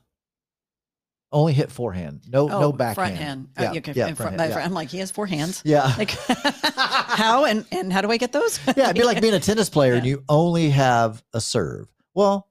[1.31, 2.21] Only hit forehand.
[2.29, 2.95] No, no Oh, backhand.
[2.95, 3.47] Front hand.
[3.59, 4.59] Yeah, Uh, okay, yeah, front front- hand, yeah.
[4.65, 5.61] I'm like, he has four hands.
[5.65, 5.93] Yeah.
[5.97, 6.11] Like,
[6.75, 8.59] how and and how do I get those?
[8.77, 11.87] yeah, it'd be like being a tennis player and you only have a serve.
[12.15, 12.46] Well,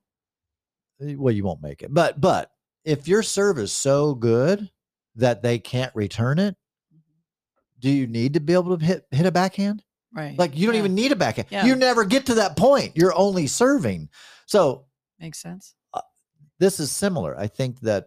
[1.03, 1.93] Eh, well, you won't make it.
[1.93, 2.51] But but
[2.85, 4.71] if your serve is so good
[5.17, 6.57] that they can't return it,
[7.79, 9.83] do you need to be able to hit hit a backhand?
[10.13, 10.39] right.
[10.39, 10.81] Like you don't Yeah.
[10.81, 11.49] even need a backhand.
[11.51, 11.67] Yeah.
[11.67, 12.97] You never get to that point.
[12.97, 14.09] You're only serving.
[14.47, 14.87] So
[15.21, 15.75] makes sense.
[15.93, 16.01] Uh,
[16.59, 17.39] this is similar.
[17.39, 18.07] I think that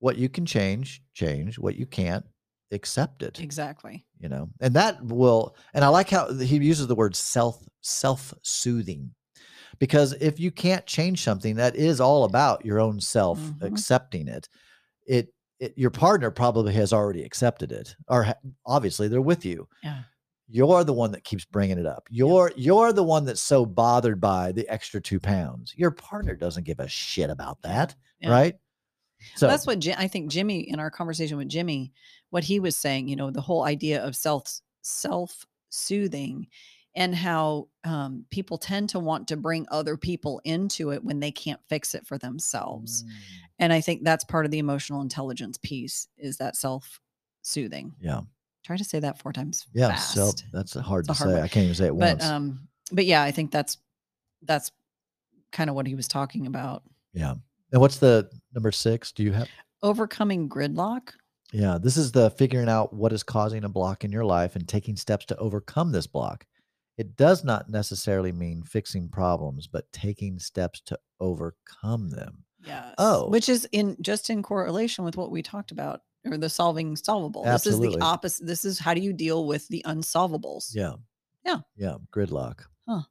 [0.00, 1.58] what you can change, change.
[1.58, 2.24] What you can't,
[2.72, 3.40] accept it.
[3.40, 4.04] Exactly.
[4.20, 9.10] you know and that will and i like how he uses the word self self-soothing
[9.80, 13.62] because if you can't change something that is all about your own self Mhm.
[13.62, 14.48] accepting it
[15.06, 18.34] it it your partner probably has already accepted it or ha-
[18.66, 20.02] obviously they're with you Yeah.
[20.48, 24.20] you're the one that keeps bringing it up you're you're the one that's so bothered
[24.20, 28.30] by the extra two pounds your partner doesn't give a shit about that Yeah.
[28.30, 28.56] right
[29.34, 31.92] so that's what Ji- I think Jimmy in our conversation with Jimmy,
[32.30, 36.46] what he was saying, you know, the whole idea of self self soothing
[36.94, 41.30] and how um, people tend to want to bring other people into it when they
[41.30, 43.04] can't fix it for themselves.
[43.04, 43.08] Mm,
[43.60, 47.00] And I think that's part of the emotional intelligence piece is that self
[47.42, 47.94] soothing.
[48.00, 48.20] yeah
[48.64, 50.14] Try to say that four times yeah fast.
[50.14, 53.06] so that's hard to hard say i can't even say it but once um but
[53.06, 53.78] yeah, I think that's
[54.42, 54.72] that's
[55.52, 56.82] kind of what he was talking about.
[57.14, 57.34] Yeah.
[57.72, 59.12] And what's the number six?
[59.12, 59.48] Do you have?
[59.82, 61.10] Overcoming gridlock.
[61.52, 61.78] Yeah.
[61.80, 64.96] This is the figuring out what is causing a block in your life and taking
[64.96, 66.46] steps to overcome this block.
[66.98, 72.44] It does not necessarily mean fixing problems, but taking steps to overcome them.
[72.66, 72.94] Yes.
[72.98, 73.28] Oh.
[73.30, 77.46] Which is in just in correlation with what we talked about or the solving solvable.
[77.46, 77.86] Absolutely.
[77.88, 78.46] This is the opposite.
[78.46, 80.74] This is how do you deal with the unsolvables?
[80.74, 80.94] Yeah.
[81.46, 81.60] Yeah.
[81.76, 81.96] Yeah.
[82.14, 82.64] Gridlock.
[82.86, 83.02] Huh.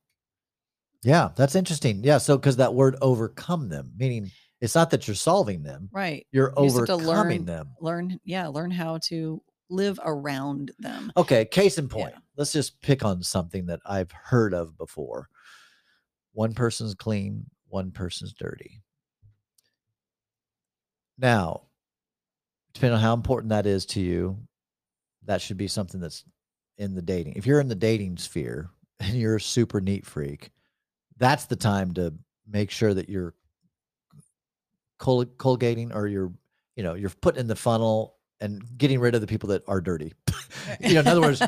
[1.02, 1.30] Yeah.
[1.36, 2.04] That's interesting.
[2.04, 2.20] Yeah.
[2.20, 4.30] So, because that word overcome them, meaning
[4.62, 6.28] it's not that you're solving them, Right.
[6.32, 7.70] you're You overcoming learn- them.
[7.80, 11.12] Learn, yeah, learn how to live around them.
[11.16, 12.14] Okay, case in point.
[12.14, 12.20] Yeah.
[12.36, 15.30] Let's just pick on something that I've heard of before.
[16.34, 18.82] One person's clean, one person's dirty.
[21.18, 21.64] Now,
[22.74, 24.38] depending on how important that is to you,
[25.26, 26.24] that should be something that's
[26.78, 27.34] in the dating.
[27.36, 30.52] If you're in the dating sphere and you're a super neat freak,
[31.18, 32.14] that's the time to
[32.48, 33.36] make sure that you're
[34.98, 36.32] col- colgating or you're,
[36.76, 39.82] you know, you're putting in the funnel and getting rid of the people that are
[39.82, 40.14] dirty.
[40.80, 41.42] you know, in other words,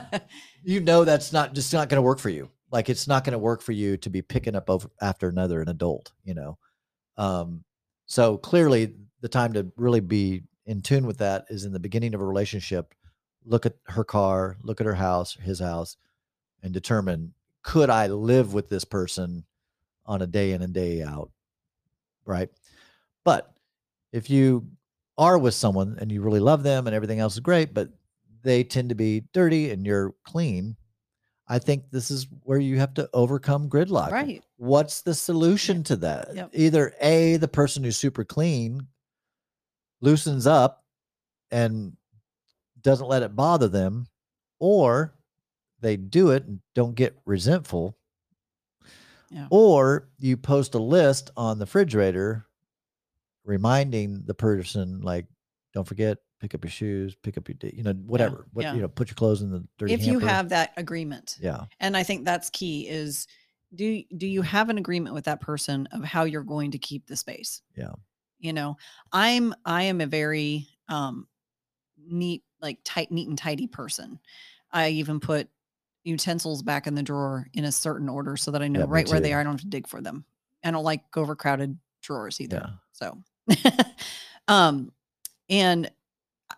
[0.63, 2.49] you know that's not just not going to work for you.
[2.71, 5.61] Like it's not going to work for you to be picking up over after another
[5.61, 6.11] an adult.
[6.23, 6.57] You know,
[7.17, 7.63] um,
[8.05, 12.13] so clearly the time to really be in tune with that is in the beginning
[12.13, 12.93] of a relationship.
[13.45, 15.97] Look at her car, look at her house, his house,
[16.61, 17.33] and determine
[17.63, 19.45] could I live with this person
[20.05, 21.31] on a day in and day out,
[22.25, 22.49] right?
[23.23, 23.53] But
[24.11, 24.67] if you
[25.21, 27.89] are with someone and you really love them and everything else is great, but
[28.41, 30.75] they tend to be dirty and you're clean,
[31.47, 34.09] I think this is where you have to overcome gridlock.
[34.09, 34.43] right.
[34.57, 36.29] What's the solution to that?
[36.33, 36.49] Yep.
[36.53, 38.87] Either A, the person who's super clean
[40.01, 40.83] loosens up
[41.51, 41.95] and
[42.81, 44.07] doesn't let it bother them,
[44.59, 45.13] or
[45.81, 47.95] they do it and don't get resentful.
[49.29, 49.47] Yeah.
[49.51, 52.47] Or you post a list on the refrigerator
[53.51, 55.25] reminding the person, like,
[55.73, 58.47] don't forget, pick up your shoes, pick up your, you know, whatever.
[58.53, 58.73] What, yeah.
[58.73, 61.37] You know, put your clothes in the dirty If you have that agreement.
[61.39, 61.65] yeah.
[61.79, 63.27] And I think that's key is
[63.75, 67.07] do do you have an agreement with that person of how you're going to keep
[67.07, 67.61] the space?
[67.77, 67.93] Yeah.
[68.39, 68.77] You know,
[69.11, 71.27] I'm I am a very um
[72.05, 74.19] neat like tight neat and tidy person.
[74.71, 75.49] I even put
[76.03, 79.07] utensils back in the drawer in a certain order so that I know Yeah, right
[79.07, 79.39] where they are.
[79.39, 80.25] I don't have to dig for them.
[80.63, 82.63] I don't like overcrowded drawers either.
[82.65, 82.73] Yeah.
[82.91, 83.21] So
[84.47, 84.91] um
[85.49, 85.91] and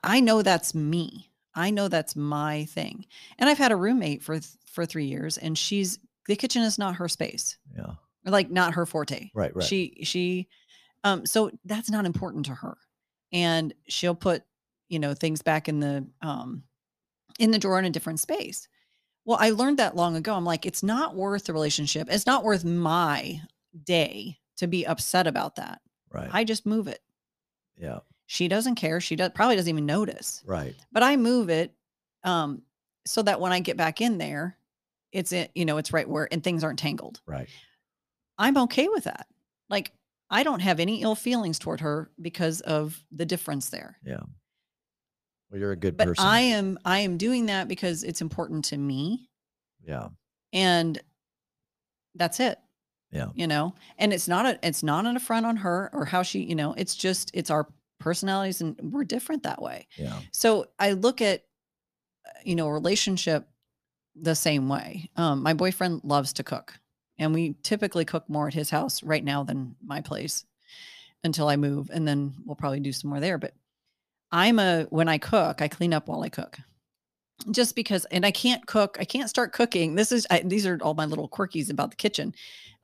[0.04, 1.30] I know that's me.
[1.56, 3.06] I know that's my thing.
[3.38, 6.96] And I've had a roommate for for 3 years and she's the kitchen is not
[6.96, 7.58] her space.
[7.76, 7.94] Yeah.
[8.26, 9.30] Like not her forte.
[9.34, 9.56] Right.
[9.56, 9.66] Right.
[9.66, 10.48] She she
[11.04, 12.78] um so that's not important to her.
[13.32, 14.44] and she'll put,
[14.90, 16.64] you know, things back in the um
[17.40, 18.68] in the drawer in a different space.
[19.26, 20.34] Well, I learned that long ago.
[20.36, 22.08] I'm like, it's not worth the relationship.
[22.12, 23.42] It's not worth my
[23.86, 25.82] day to be upset about that.
[26.14, 26.30] Right.
[26.32, 27.02] I just move it.
[27.78, 28.00] yeah.
[28.26, 29.02] She doesn't care.
[29.02, 30.42] She does probably doesn't even notice.
[30.46, 30.76] Right.
[30.92, 31.74] But I move it
[32.24, 32.62] um
[33.06, 34.58] so that when I get back in there,
[35.12, 37.20] it's in, you know, it's right where and things aren't tangled.
[37.26, 37.50] Right.
[38.38, 39.28] I'm okay with that.
[39.70, 39.92] Like
[40.30, 43.98] I don't have any ill feelings toward her because of the difference there.
[44.06, 44.22] Yeah.
[45.52, 46.26] Well, you're a good But person.
[46.26, 49.30] I am I am doing that because it's important to me
[49.86, 50.08] yeah.
[50.54, 50.98] and
[52.16, 52.58] that's it.
[53.14, 53.28] Yeah.
[53.36, 56.40] You know, and it's not a it's not an affront on her or how she,
[56.40, 57.68] you know, it's just it's our
[58.00, 59.88] personalities and we're different that way.
[59.96, 60.20] Yeah.
[60.32, 61.44] So I look at
[62.26, 63.48] uh, you know, relationship
[64.16, 65.12] the same way.
[65.16, 66.80] Um my boyfriend loves to cook
[67.20, 70.46] and we typically cook more at his house right now than my place
[71.24, 73.54] until I move and then we'll probably do some more there, but
[74.32, 76.58] I'm a when I cook, I clean up while I cook.
[77.52, 79.96] Just because and I can't cook, I can't start cooking.
[79.96, 82.34] This is I, these are all my little quirkies about the kitchen.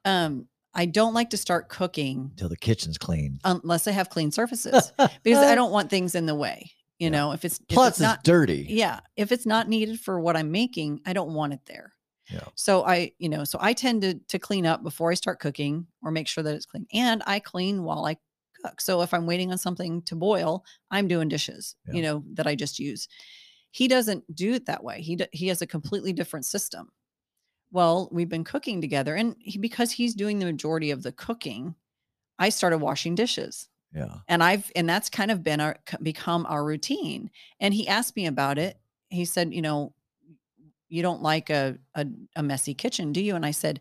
[0.06, 3.40] Um I don't like to start cooking until the kitchen's clean.
[3.44, 4.92] unless I have clean surfaces
[5.24, 6.72] because I don't want things in the way.
[7.00, 7.10] You Yeah.
[7.12, 8.66] know, if it's if Plus, it's it's not dirty.
[8.70, 11.94] yeah, if it's not needed for what I'm making, I don't want it there.
[12.30, 12.44] Yeah.
[12.56, 15.88] So I, you know, so I tend to to clean up before I start cooking
[16.04, 16.86] or make sure that it's clean.
[16.94, 18.18] And I clean while I
[18.64, 18.82] cook.
[18.82, 21.94] So if I'm waiting on something to boil, I'm doing dishes, Yeah.
[21.96, 23.08] you know, that I just use.
[23.72, 25.02] He doesn't do it that way.
[25.02, 26.90] He d- he has a completely different system.
[27.72, 31.76] Well, we've been cooking together and he, because he's doing the majority of the cooking,
[32.40, 34.20] I started washing dishes Yeah.
[34.30, 38.28] and i've and that's kind of been our become our routine and he asked me
[38.28, 39.94] about it he said you know
[40.90, 42.06] you don't like a, a
[42.36, 43.80] a messy kitchen do you and i said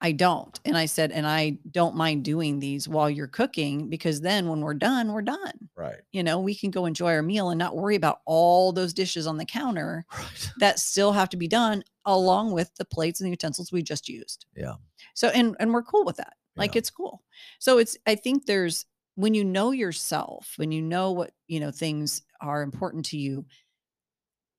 [0.00, 4.20] i don't and i said and i don't mind doing these while you're cooking because
[4.20, 6.00] then when we're done we're done Right.
[6.12, 9.26] you know we can go enjoy our meal and not worry about all those dishes
[9.26, 10.50] on the counter Right.
[10.58, 14.08] that still have to be done along with the plates and the utensils we just
[14.08, 14.46] used.
[14.54, 14.74] Yeah.
[15.14, 16.34] So and and we're cool with that.
[16.56, 16.78] Like Yeah.
[16.80, 17.24] it's cool.
[17.58, 18.86] So it's I think there's
[19.16, 23.44] when you know yourself, when you know what, you know, things are important to you,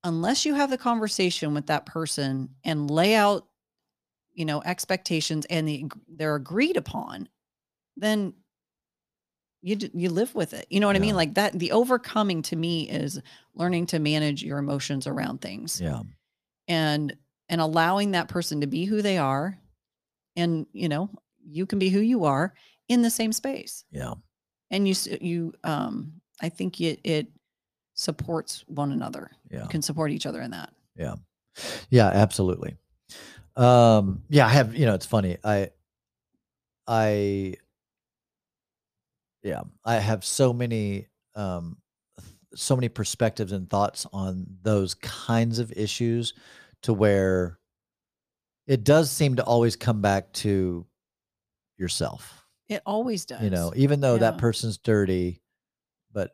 [0.03, 3.47] unless you have the conversation with that person and lay out,
[4.37, 7.27] you know, expectations and the, they're agreed upon,
[7.97, 8.33] then
[9.63, 10.67] you you live with it.
[10.69, 11.15] You know what I mean?
[11.15, 13.19] Like that the overcoming to me is
[13.55, 16.01] learning to manage your emotions around things Yeah.
[16.67, 17.15] and
[17.49, 19.57] and allowing that person to be who they are
[20.35, 21.09] and you know
[21.49, 22.53] you can be who you are
[22.87, 24.13] in the same space Yeah.
[24.69, 27.27] and you you um i think it it
[27.95, 29.63] supports one another Yeah.
[29.63, 31.15] you can support each other in that Yeah.
[31.89, 32.75] Yeah, absolutely.
[33.57, 35.37] Um, yeah, I have, you know, it's funny.
[35.43, 35.71] I
[36.87, 37.55] I
[39.43, 41.77] yeah, I have so many um
[42.55, 46.33] so many perspectives and thoughts on those kinds of issues
[46.83, 47.59] to where
[48.67, 50.85] it does seem to always come back to
[51.77, 52.45] yourself.
[52.69, 55.41] it always does You know, even though that person's dirty,
[56.11, 56.31] but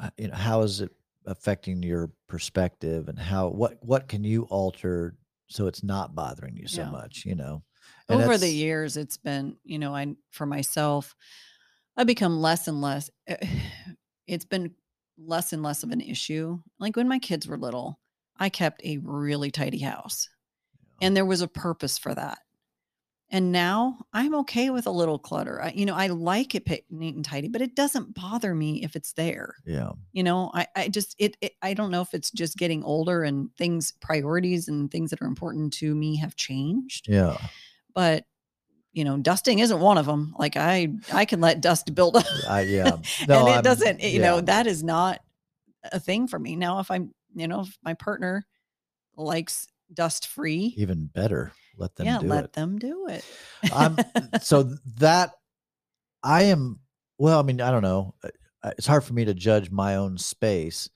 [0.00, 0.90] uh, you know, how is it
[1.26, 5.16] affecting your perspective and how what what can you alter
[5.48, 6.90] so it's not bothering you so Yeah.
[6.90, 7.62] much, you know?
[8.08, 11.14] And over the years it's been you know i for myself
[11.96, 13.36] i become less and less eh,
[14.26, 14.74] it's been
[15.18, 18.00] less and less of an issue like when my kids were little
[18.38, 20.28] i kept a really tidy house
[21.00, 22.38] and there was a purpose for that
[23.34, 27.16] and now i'm okay with a little clutter I, you know i like it neat
[27.16, 29.90] and tidy but it doesn't bother me if it's there Yeah.
[30.12, 33.24] you know i, I just it, it i don't know if it's just getting older
[33.24, 37.36] and things priorities and things that are important to me have changed Yeah.
[37.94, 38.24] but
[38.92, 42.26] you know dusting isn't one of them like i i can let dust build up
[42.48, 42.96] I yeah.
[43.28, 45.20] No, and it I'm- doesn't you know that is not
[45.90, 48.46] a thing for me now if i'm you know if my partner
[49.16, 51.52] likes dust free even better.
[51.76, 52.22] Let them do it.
[52.22, 52.52] yeah let it.
[52.52, 53.24] them do it
[53.72, 53.96] I'm
[54.42, 54.62] so
[54.98, 55.32] that
[56.22, 56.80] I am
[57.18, 58.14] well, I mean, I don't know.
[58.24, 58.28] Uh,
[58.62, 60.88] uh, It's hard for me to judge my own space,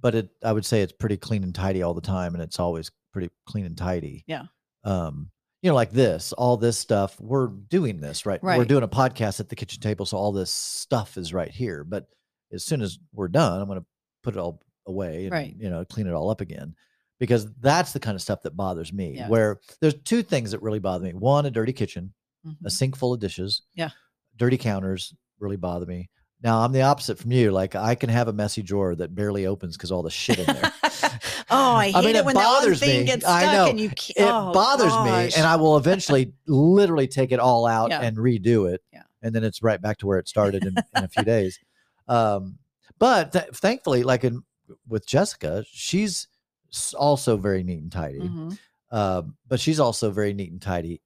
[0.00, 2.60] but it I would say it's pretty clean and tidy all the time and it's
[2.60, 4.24] always pretty clean and tidy.
[4.26, 4.44] Yeah.
[4.84, 5.30] Um
[5.62, 8.40] you know, like this, all this stuff, we're doing this, right?
[8.44, 8.58] right?
[8.58, 11.82] We're doing a podcast at the kitchen table, so all this stuff is right here.
[11.82, 12.06] But
[12.52, 13.86] as soon as we're done, I'm going to
[14.22, 15.56] put it all away and, Right.
[15.58, 16.76] you know, clean it all up again
[17.18, 19.14] because that's the kind of stuff that bothers me.
[19.16, 19.28] Yes.
[19.30, 21.12] Where there's two things that really bother me.
[21.14, 22.12] One, a dirty kitchen,
[22.44, 22.70] a Mhm.
[22.70, 23.62] sink full of dishes.
[23.74, 23.90] Yeah.
[24.36, 26.08] Dirty counters really bother me.
[26.42, 27.50] Now I'm the opposite from you.
[27.50, 30.46] Like I can have a messy drawer that barely opens because all the shit in
[30.46, 30.72] there.
[31.50, 33.06] oh i hate mean, it it when that one bothers thing me.
[33.06, 33.66] gets I know.
[33.70, 35.06] and you ca- it oh, bothers gosh.
[35.34, 38.02] me, and I will eventually literally take it all out Yeah.
[38.02, 38.82] and redo it.
[38.92, 39.02] Yeah.
[39.22, 41.58] And then it's right back to where it started in, in a few days.
[42.06, 42.58] Um,
[43.00, 44.42] but th- thankfully, like in
[44.86, 46.28] with Jessica, she's
[46.94, 48.20] also very neat and tidy.
[48.20, 48.58] Mhm.
[48.90, 51.02] Um, but she's also very neat and tidy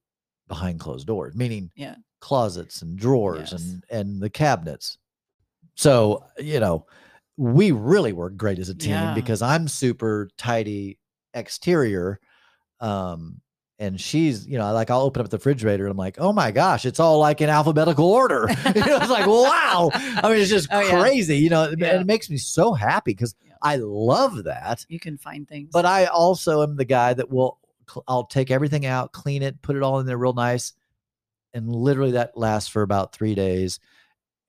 [0.47, 1.95] behind closed doors, meaning Yeah.
[2.21, 3.61] closets and drawers Yes.
[3.61, 4.97] and and the cabinets.
[5.75, 6.85] So you know,
[7.37, 9.13] we really work great as a team Yeah.
[9.15, 10.99] because I'm super tidy
[11.33, 12.19] exterior,
[12.79, 13.41] um,
[13.79, 16.51] and she's you know like I'll open up the refrigerator and I'm like, oh my
[16.51, 18.47] gosh, it's all like in alphabetical order.
[18.49, 19.89] you know, it's like wow.
[19.93, 21.01] I mean, it's just Oh, yeah.
[21.01, 21.37] crazy.
[21.37, 23.52] You know, and it makes me so happy because Yeah.
[23.63, 24.85] I love that.
[24.89, 25.69] You can find things.
[25.71, 27.59] But I also am the guy that will
[28.07, 30.73] I'll take everything out, clean it, put it all in there real nice,
[31.53, 33.79] and literally that lasts for about three days.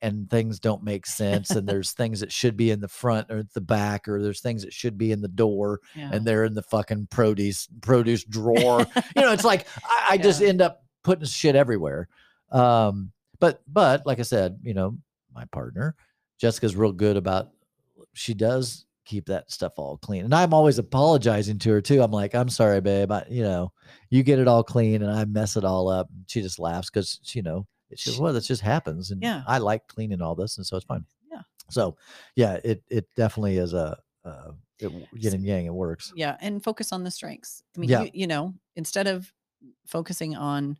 [0.02, 3.38] And things don't make sense, and there's things that should be in the front or
[3.38, 6.10] at the back, or there's things that should be in the door, yeah.
[6.12, 8.80] and they're in the fucking produce produce drawer.
[9.16, 12.08] you know, it's like I, I just end up putting shit everywhere.
[12.52, 14.98] Um, but but like I said, you know,
[15.32, 15.96] my partner
[16.38, 17.50] Jessica's real good about.
[18.12, 22.02] She does keep that stuff all clean, and I'm always apologizing to her too.
[22.02, 23.10] I'm like, I'm sorry, babe.
[23.12, 23.72] I, you know,
[24.10, 26.08] you get it all clean, and I mess it all up.
[26.26, 29.42] She just laughs because you know it's just well, that just happens, and Yeah.
[29.46, 31.04] I like cleaning all this, and so it's fine.
[31.30, 31.42] Yeah.
[31.70, 31.96] So,
[32.36, 33.96] yeah, it it definitely is a.
[34.24, 36.12] Uh, it, yin and yang, it works.
[36.16, 38.02] yeah and focus on the strengths i mean Yeah.
[38.02, 39.32] you, you know instead of
[39.86, 40.76] focusing on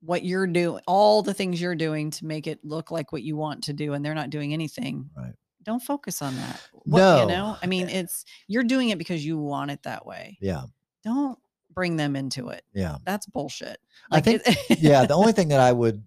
[0.00, 3.36] what you're doing all the things you're doing to make it look like what you
[3.36, 5.34] want to do and they're not doing anything Right.
[5.66, 7.20] Don't focus on that what, No.
[7.20, 10.38] you know i eh, mean it's you're doing it because you want it that way
[10.40, 10.62] Yeah,
[11.04, 11.38] don't
[11.74, 12.96] bring them into it yeah.
[13.04, 13.78] that's bullshit
[14.10, 16.02] I think- it- yeah, the only thing that I would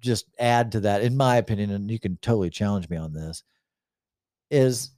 [0.00, 3.42] just add to that, in my opinion, and you can totally challenge me on this,
[4.50, 4.90] is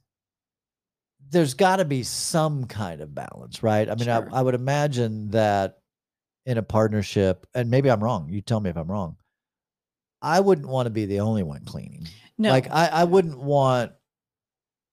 [1.29, 3.87] there's got to be some kind of balance, right?
[3.89, 4.27] I mean, Sure.
[4.33, 5.77] I, I would imagine that
[6.45, 8.27] in a partnership, and maybe I'm wrong.
[8.29, 9.15] You tell me if I'm wrong.
[10.21, 12.07] I wouldn't want to be the only one cleaning.
[12.37, 13.91] No Like I, I wouldn't want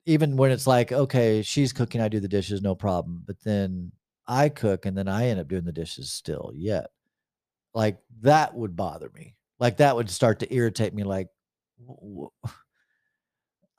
[0.07, 3.23] even when it's like, okay, she's cooking, I do the dishes, no problem.
[3.27, 3.93] But then
[4.27, 6.87] I cook and then I end up doing the dishes still yet.
[7.73, 9.35] Like that would bother me.
[9.59, 11.05] Like that would start to irritate me.
[11.05, 11.29] Like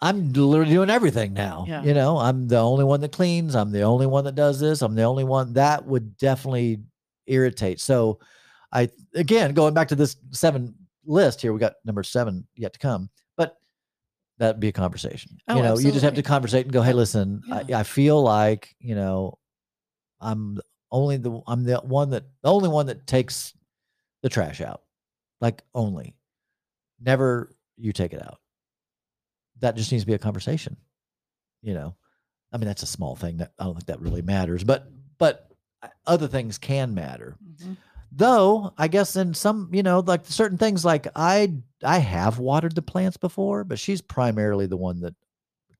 [0.01, 1.66] I'm literally doing everything now.
[1.68, 1.84] Yeah.
[1.84, 3.55] You know, I'm the only one that cleans.
[3.55, 4.82] I'm the only one that does this.
[4.82, 6.82] I'm the only one that would definitely
[7.28, 7.80] irritate.
[7.80, 8.20] So
[8.72, 12.80] I again going back to this seven list here, we got number seven yet to
[12.80, 13.09] come.
[14.38, 15.38] That'd be a conversation.
[15.48, 16.24] Oh, you know, you just have to absolutely.
[16.24, 17.80] conversate and go, hey, listen, I, Yeah.
[17.80, 19.38] I feel like, you know,
[20.20, 20.60] I'm
[20.92, 23.54] only the I'm the one that the only one that takes
[24.24, 24.82] the trash out.
[25.42, 26.16] Like only.
[27.00, 28.40] Never you take it out.
[29.60, 30.78] That just needs to be a conversation.
[31.62, 31.96] You know.
[32.52, 35.50] I mean, that's a small thing that I don't think that really matters, but but
[35.82, 37.76] uh, other things can matter Mhm.
[38.12, 41.51] Though i guess in some you know like certain things like i
[41.84, 45.14] i have watered the plants before but she's primarily the one that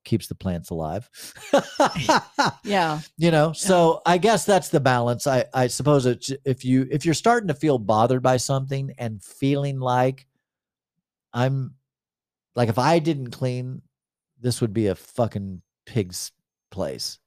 [0.06, 1.10] keeps the plants alive.
[2.64, 3.02] Yeah.
[3.18, 5.28] You know so i guess that's the balance.
[5.28, 9.22] I i suppose it's if you if you're starting to feel bothered by something and
[9.22, 10.28] feeling like
[11.34, 11.76] i'm
[12.56, 13.82] like if i didn't clean
[14.40, 16.32] this would be a fucking pig's
[16.72, 17.20] place.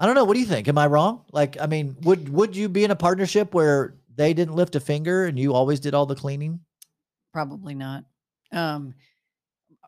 [0.00, 0.24] I don't know.
[0.24, 0.66] What do you think?
[0.68, 1.24] Am i wrong?
[1.32, 4.80] Like i mean would would you be in a partnership where they didn't lift a
[4.80, 6.60] finger and you always did all the cleaning?
[7.32, 8.04] Probably not.
[8.52, 8.94] Um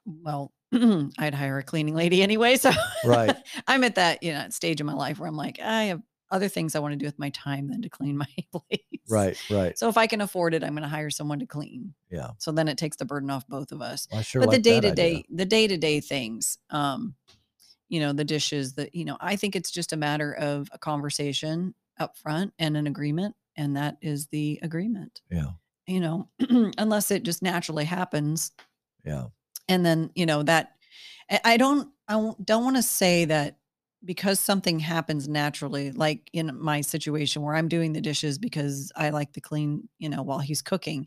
[0.06, 0.52] well
[1.18, 2.70] i'd hire a cleaning lady anyway so
[3.04, 3.36] Right.
[3.66, 6.48] i'm at that you know stage in my life where i'm like i have other
[6.48, 8.80] things i want to do with my time than to clean my place.
[9.08, 9.78] Right right.
[9.78, 11.94] So if i can afford it i'm going to hire someone to clean.
[12.10, 12.30] Yeah.
[12.38, 14.08] So then it takes the burden off both of us.
[14.12, 17.14] I sure but the day to day, the day to day things um
[17.88, 20.78] you know the dishes that you know i think it's just a matter of a
[20.78, 25.20] conversation up front and an agreement and that is the agreement.
[25.30, 25.50] Yeah.
[25.86, 26.28] You know
[26.78, 28.52] unless it just naturally happens.
[29.04, 29.26] Yeah.
[29.68, 30.72] And then you know that
[31.44, 32.12] I- don't i
[32.44, 33.56] don't want to say that
[34.04, 39.08] because something happens naturally like in my situation where i'm doing the dishes because i
[39.08, 41.06] like to clean you know while he's cooking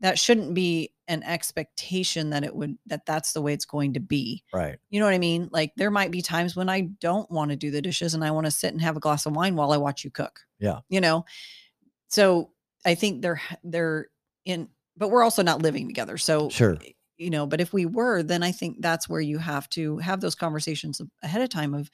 [0.00, 4.00] that shouldn't be an expectation that it would that that's the way it's going to
[4.00, 4.42] be.
[4.52, 4.76] Right.
[4.90, 5.48] You know what i mean?
[5.52, 8.30] Like there might be times when i don't want to do the dishes and i
[8.32, 10.40] want to sit and have a glass of wine while i watch you cook.
[10.58, 10.80] Yeah.
[10.88, 11.24] you know
[12.08, 12.50] so
[12.84, 14.06] i think they're they're
[14.44, 16.76] in but we're also not living together so Sure.
[16.84, 19.98] Eh, you know but if we were then i think that's where you have to
[19.98, 21.90] have those conversations ahead of time of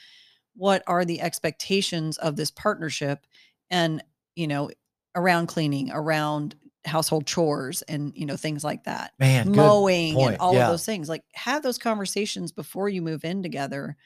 [0.56, 3.26] what are the expectations of this partnership
[3.70, 4.02] and
[4.34, 4.70] you know
[5.14, 6.54] around cleaning around
[6.86, 10.64] household chores and you know things like that man mowing and all Yeah.
[10.66, 13.96] of those things like have those conversations before you move in together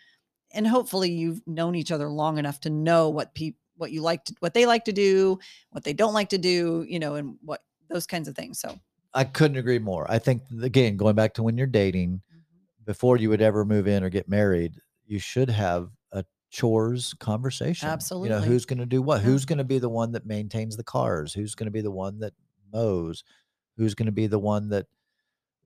[0.52, 4.24] and hopefully you've known each other long enough to know what people what you like
[4.24, 5.38] to what they like to do
[5.70, 8.78] what they don't like to do you know and what those kinds of things so
[9.14, 10.10] I couldn't agree more.
[10.10, 12.84] I think again, going back to when you're dating, mm-hmm.
[12.84, 17.88] before you would ever move in or get married, you should have a chores conversation.
[17.88, 18.30] Absolutely.
[18.30, 19.20] You know, who's going to do what?
[19.20, 19.28] Yeah.
[19.28, 21.32] Who's going to be the one that maintains the cars?
[21.32, 22.34] Who's going to be the one that
[22.72, 23.22] mows?
[23.76, 24.86] Who's going to be the one that,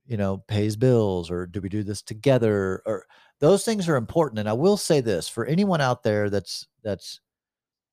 [0.05, 1.31] you know, pays bills?
[1.31, 2.83] Or do we do this together?
[2.85, 3.07] Or
[3.39, 4.39] those things are important.
[4.39, 7.19] And I will say this for anyone out there that's that's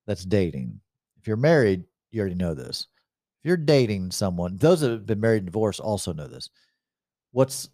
[0.06, 0.80] that's dating.
[1.18, 2.86] If you're married, you already know this.
[3.42, 6.48] If you're dating someone, those that have been married and divorced also know this.
[7.32, 7.68] What's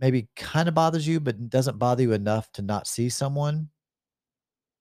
[0.00, 3.68] maybe kind of bothers you, but doesn't bother you enough to not see someone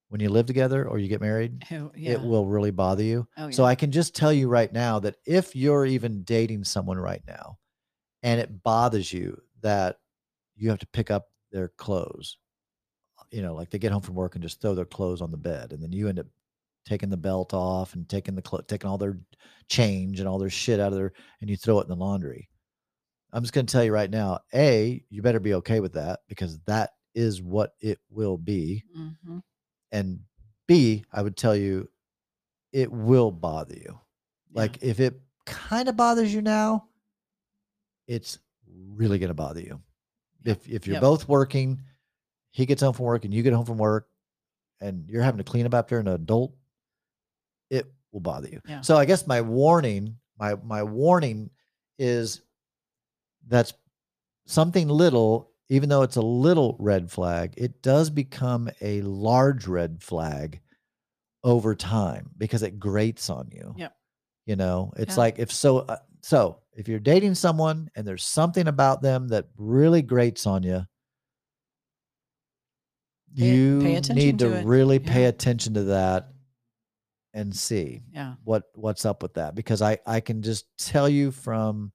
[0.10, 2.12] when you live together or you get married, Oh, yeah.
[2.14, 3.28] it will really bother you.
[3.38, 3.52] oh, yeah.
[3.52, 7.22] So I can just tell you right now that if you're even dating someone right
[7.28, 7.58] now
[8.24, 9.99] and it bothers you that
[10.56, 12.38] you have to pick up their clothes,
[13.32, 15.38] you know, like they get home from work and just throw their clothes on the
[15.38, 16.26] bed and then you end up
[16.86, 19.20] taking the belt off and taking the clo- taking all their
[19.70, 22.50] change and all their shit out of there and you throw it in the laundry.
[23.34, 26.20] I'm just going to tell you right now, A, you better be okay with that
[26.28, 29.42] because that is what it will be Mhm.
[29.92, 30.20] and
[30.68, 31.90] B, I would tell you
[32.72, 34.00] it will bother you.
[34.52, 34.62] Yeah.
[34.62, 36.88] Like if it kind of bothers you now,
[38.08, 39.82] it's really going to bother you.
[40.44, 41.02] If if you're yep.
[41.02, 41.82] both working,
[42.52, 44.08] he gets home from work and you get home from work
[44.82, 46.56] and you're having to clean up after an adult,
[47.72, 48.62] it will bother you.
[48.68, 48.82] Yeah.
[48.82, 51.50] So I guess my warning, my my warning
[51.98, 52.42] is
[53.48, 53.74] that's
[54.46, 60.04] something little, even though it's a little red flag, it does become a large red
[60.04, 60.60] flag
[61.44, 63.74] over time because it grates on you.
[63.78, 63.96] Yep.
[64.46, 65.22] You know, it's Yeah.
[65.22, 69.48] like if so, uh, so if you're dating someone and there's something about them that
[69.58, 70.86] really grates on you,
[73.36, 76.30] Pay- you pay need to, to really pay attention to that
[77.34, 78.36] and see Yeah.
[78.44, 81.92] what what's up with that because I I can just tell you from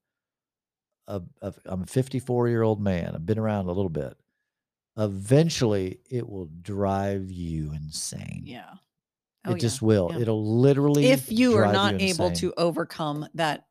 [1.06, 3.12] a, a I'm a 54 year old man.
[3.14, 4.16] I've been around a little bit.
[4.98, 8.42] Eventually, it will drive you insane.
[8.44, 8.64] Yeah.
[9.44, 9.58] Oh, it Oh, yeah.
[9.58, 10.10] just will.
[10.12, 10.20] yeah.
[10.20, 11.06] It'll literally.
[11.06, 13.66] If you are not you able to overcome that,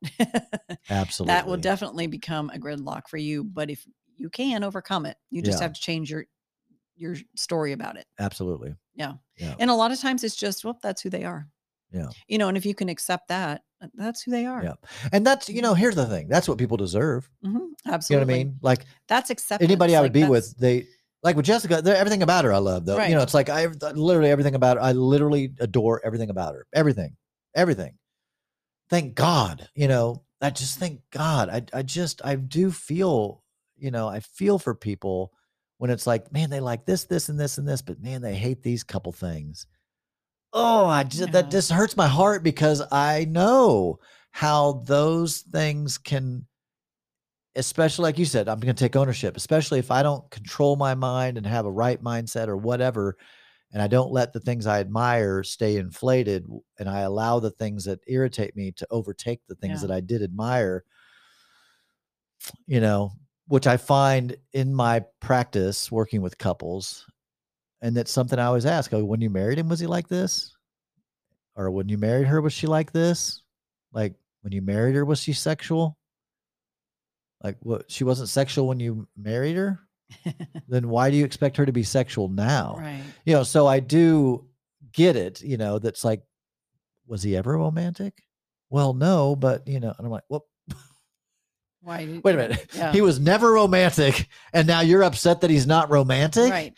[0.90, 3.44] absolutely, that will definitely become a gridlock for you.
[3.44, 3.86] But if
[4.16, 5.64] you can overcome it, you just Yeah.
[5.64, 6.26] have to change your
[6.98, 8.06] your story about it.
[8.20, 8.74] absolutely.
[8.94, 9.16] Yeah.
[9.36, 9.56] Yeah.
[9.60, 11.46] And a lot of times it's just, well, that's who they are.
[11.96, 12.10] Yeah.
[12.28, 14.62] You know, and if you can accept that, uh, that's who they are.
[14.64, 14.74] Yeah.
[15.12, 16.28] And that's you know here's the thing.
[16.28, 17.30] That's what people deserve.
[17.46, 18.14] Mhm, Absolutely.
[18.14, 18.60] You know what I mean?
[18.62, 19.70] Like That's acceptance.
[19.70, 20.88] anybody I would like be with, they
[21.24, 21.82] like with Jessica.
[21.86, 22.98] Everything about her I love though.
[22.98, 23.10] Right.
[23.10, 24.84] You know, it's like I literally everything about her.
[24.84, 26.68] I literally adore everything about her.
[26.74, 27.16] Everything,
[27.56, 27.98] everything.
[28.90, 29.70] Thank God.
[29.74, 31.50] You know, I just thank God.
[31.50, 33.42] I I just I do feel.
[33.78, 35.34] You know, I feel for people
[35.80, 38.34] when it's like, man, they like this, this, and this, and this, but man, they
[38.34, 39.68] hate these couple things.
[40.56, 41.32] Oh, I just Yeah.
[41.34, 44.00] that just hurts my heart because I know
[44.32, 46.48] how those things can
[47.56, 50.94] especially like you said, I'm going to take ownership, especially if I don't control my
[50.94, 53.16] mind and have a right mindset or whatever.
[53.72, 56.46] And I don't let the things I admire stay inflated
[56.80, 59.88] and I allow the things that irritate me to overtake the things Yeah.
[59.90, 60.86] that I did admire,
[62.68, 63.12] you know,
[63.48, 67.06] which I find in my practice working with couples.
[67.86, 68.92] And that's something I always ask.
[68.94, 70.58] Oh, when you married him, was he like this?
[71.56, 73.44] Or when you married her, was she like this?
[73.94, 75.96] Like when you married her, was she sexual?
[77.44, 79.82] Like what she wasn't sexual when you married her?
[80.68, 82.76] then why do you expect her to be sexual now?
[82.80, 83.04] right.
[83.24, 84.48] You know, so I do
[84.92, 86.24] get it, you know, that's like,
[87.06, 88.24] was he ever romantic?
[88.72, 90.48] Well, no, but you know, and I'm like, well,
[91.82, 92.20] Why?
[92.24, 92.66] wait a minute.
[92.76, 92.92] Yeah.
[92.92, 96.50] He was never romantic, and now you're upset that he's not romantic?
[96.50, 96.74] Right.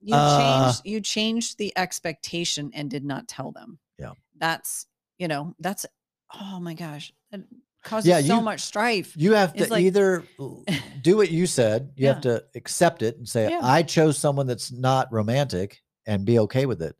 [0.00, 0.38] You Uh,
[0.72, 3.78] changed you changed the expectation and did not tell them.
[3.98, 4.12] Yeah.
[4.36, 4.86] That's
[5.18, 5.84] you know, that's
[6.34, 7.12] oh my gosh.
[7.32, 7.40] That
[7.82, 9.14] causes Yeah, so much strife.
[9.16, 10.24] You have It's to like- either
[11.02, 12.12] do what you said, you Yeah.
[12.14, 13.60] have to accept it and say, Yeah.
[13.62, 16.96] I chose someone that's not romantic and be okay with it.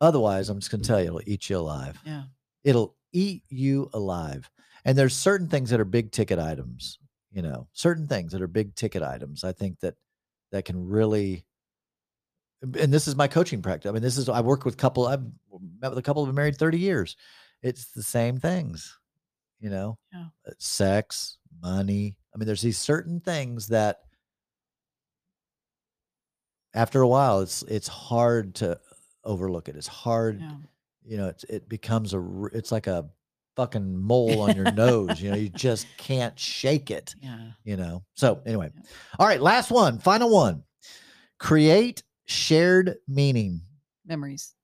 [0.00, 1.98] Otherwise, I'm just going to tell you, it'll eat you alive.
[2.04, 2.24] Yeah.
[2.64, 4.50] It'll eat you alive.
[4.84, 6.98] And there's certain things that are big ticket items,
[7.32, 9.44] you know, certain things that are big ticket items.
[9.44, 9.96] I think that
[10.52, 11.44] that can really,
[12.62, 13.88] and this is my coaching practice.
[13.88, 15.24] I mean, this is, I work with couple, I've
[15.80, 17.16] met with a couple who've been married 30 years.
[17.62, 18.98] It's the same things,
[19.60, 20.26] you know, Yeah.
[20.46, 22.16] uh, sex, money.
[22.34, 24.00] I mean, there's these certain things that
[26.74, 28.78] after a while, it's, it's hard to
[29.24, 29.76] overlook it.
[29.76, 30.52] It's hard Yeah.
[31.04, 33.08] you know, it's it becomes a it's like a
[33.56, 35.20] fucking mole on your nose.
[35.20, 37.14] You know, you just can't shake it.
[37.20, 37.50] Yeah.
[37.64, 38.04] You know.
[38.14, 38.82] So anyway, Yeah.
[39.18, 40.62] all right, last one, final one.
[41.38, 43.62] Create shared meaning.
[44.06, 44.54] Memories.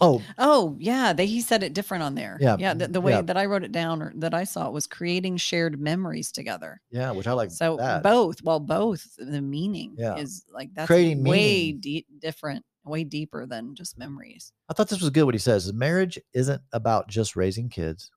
[0.00, 2.36] Oh, Oh, yeah, they he said it different on there.
[2.40, 3.22] Yeah, Yeah, the, the way yeah.
[3.22, 6.80] that I wrote it down or that I saw it was creating shared memories together.
[6.90, 7.50] yeah, which I like.
[7.50, 8.02] So that.
[8.02, 10.16] both, well, both the meaning Yeah.
[10.16, 11.38] is like that's Creating way
[11.72, 11.80] meaning.
[11.80, 14.52] de- different, way deeper than just memories.
[14.68, 15.24] I thought this was good.
[15.24, 18.10] What he says: marriage isn't about just raising kids,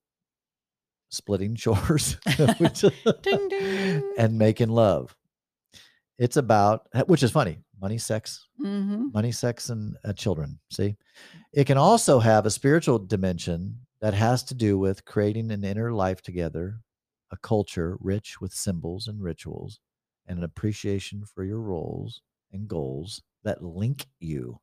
[1.09, 2.17] splitting chores,
[3.21, 4.13] Ding, ding.
[4.17, 5.15] and making love.
[6.17, 10.59] It's about, which is funny, money, sex, hmm money, sex, and uh, children.
[10.71, 10.97] See,
[11.53, 15.93] it can also have a spiritual dimension that has to do with creating an inner
[15.93, 16.81] life together,
[17.31, 19.79] a culture rich with symbols and rituals,
[20.27, 24.59] and an appreciation for your roles and goals that link you,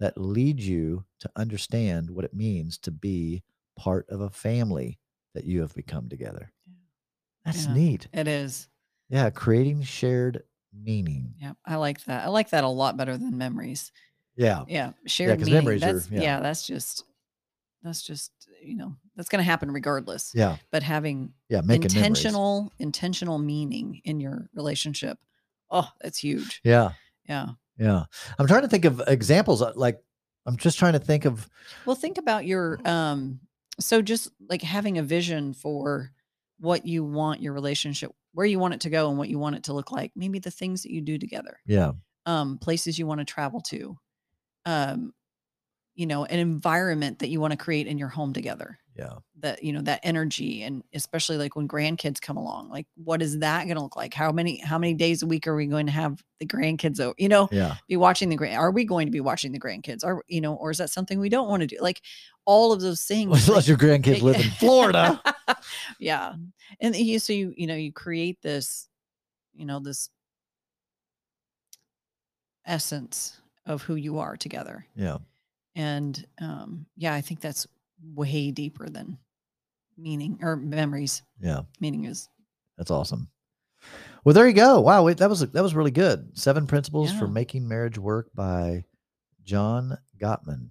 [0.00, 3.42] that lead you to understand what it means to be
[3.76, 4.98] part of a family
[5.34, 6.52] that you have become together.
[7.44, 7.74] That's Yeah.
[7.74, 8.08] neat.
[8.12, 8.68] It is.
[9.08, 11.34] Yeah, creating shared meaning.
[11.40, 12.24] Yeah, I like that.
[12.24, 13.92] I like that a lot better than memories.
[14.36, 14.64] Yeah.
[14.68, 15.54] Yeah, shared meaning.
[15.54, 16.20] memories are- yeah.
[16.22, 16.40] yeah.
[16.40, 17.04] that's just
[17.82, 18.32] that's just
[18.62, 20.32] you know that's going to happen regardless.
[20.34, 20.56] Yeah.
[20.70, 21.60] But having Yeah.
[21.60, 21.94] Making memories.
[21.96, 25.18] intentional intentional meaning in your relationship,
[25.70, 26.60] oh, that's huge.
[26.64, 26.90] Yeah.
[27.28, 27.48] Yeah.
[27.78, 28.04] Yeah.
[28.38, 29.62] I'm trying to think of examples.
[29.62, 30.00] uh, Like,
[30.46, 31.48] I'm just trying to think of,
[31.86, 33.40] Well, think about your um
[33.80, 36.10] so just like having a vision for
[36.58, 39.56] what you want your relationship where you want it to go and what you want
[39.56, 40.12] it to look like.
[40.14, 41.58] Maybe the things that you do together.
[41.66, 41.92] yeah.
[42.26, 43.98] Um places you want to travel to.
[44.66, 45.12] Um
[45.98, 48.78] you know, an environment that you want to create in your home together.
[48.96, 49.14] Yeah.
[49.40, 52.70] That you know, that energy and especially like when grandkids come along.
[52.70, 54.14] Like what is that going to look like?
[54.14, 57.14] How many how many days a week are we going to have the grandkids over?
[57.18, 57.74] You know, Yeah.
[57.88, 60.54] be watching the grand are we going to be watching the grandkids are you know
[60.54, 62.00] or is that something we don't want to do like
[62.44, 65.20] all of those things Unless your grandkids live in Florida.
[65.98, 66.34] yeah
[66.80, 68.88] and you so you you know you create this
[69.54, 70.10] you know this
[72.66, 75.18] essence of who you are together Yeah.
[75.78, 77.66] And um yeah i think that's
[78.14, 79.16] way deeper than
[79.96, 81.62] meaning or memories Yeah.
[81.80, 82.28] meaning is
[82.76, 83.28] That's awesome.
[84.24, 84.80] Well, there you go.
[84.80, 85.04] Wow.
[85.04, 86.36] Wait, that was, that was really good.
[86.38, 88.84] Seven principles for making marriage work by
[89.44, 90.70] John Gottman.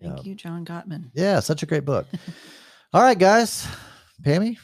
[0.00, 0.22] thank Yeah.
[0.24, 1.40] you john gottman Yeah.
[1.40, 2.06] Such a great book.
[2.92, 3.66] All right, guys.
[4.22, 4.58] Pammy,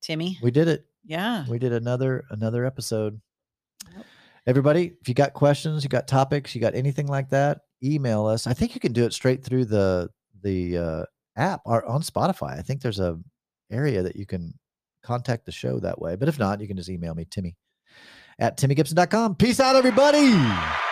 [0.00, 0.86] timmy we did it.
[1.04, 3.20] yeah We did another, another episode.
[4.46, 8.46] Everybody, if you got questions, you got topics, you got anything like that, email us.
[8.46, 10.10] I think you can do it straight through the
[10.42, 11.04] the uh,
[11.36, 12.58] app or on Spotify.
[12.58, 13.18] I think there's a
[13.70, 14.54] area that you can
[15.02, 16.16] contact the show that way.
[16.16, 17.56] But if not, you can just email me, Timmy
[18.38, 19.36] at timmygibson.com.
[19.36, 20.85] Peace out, everybody.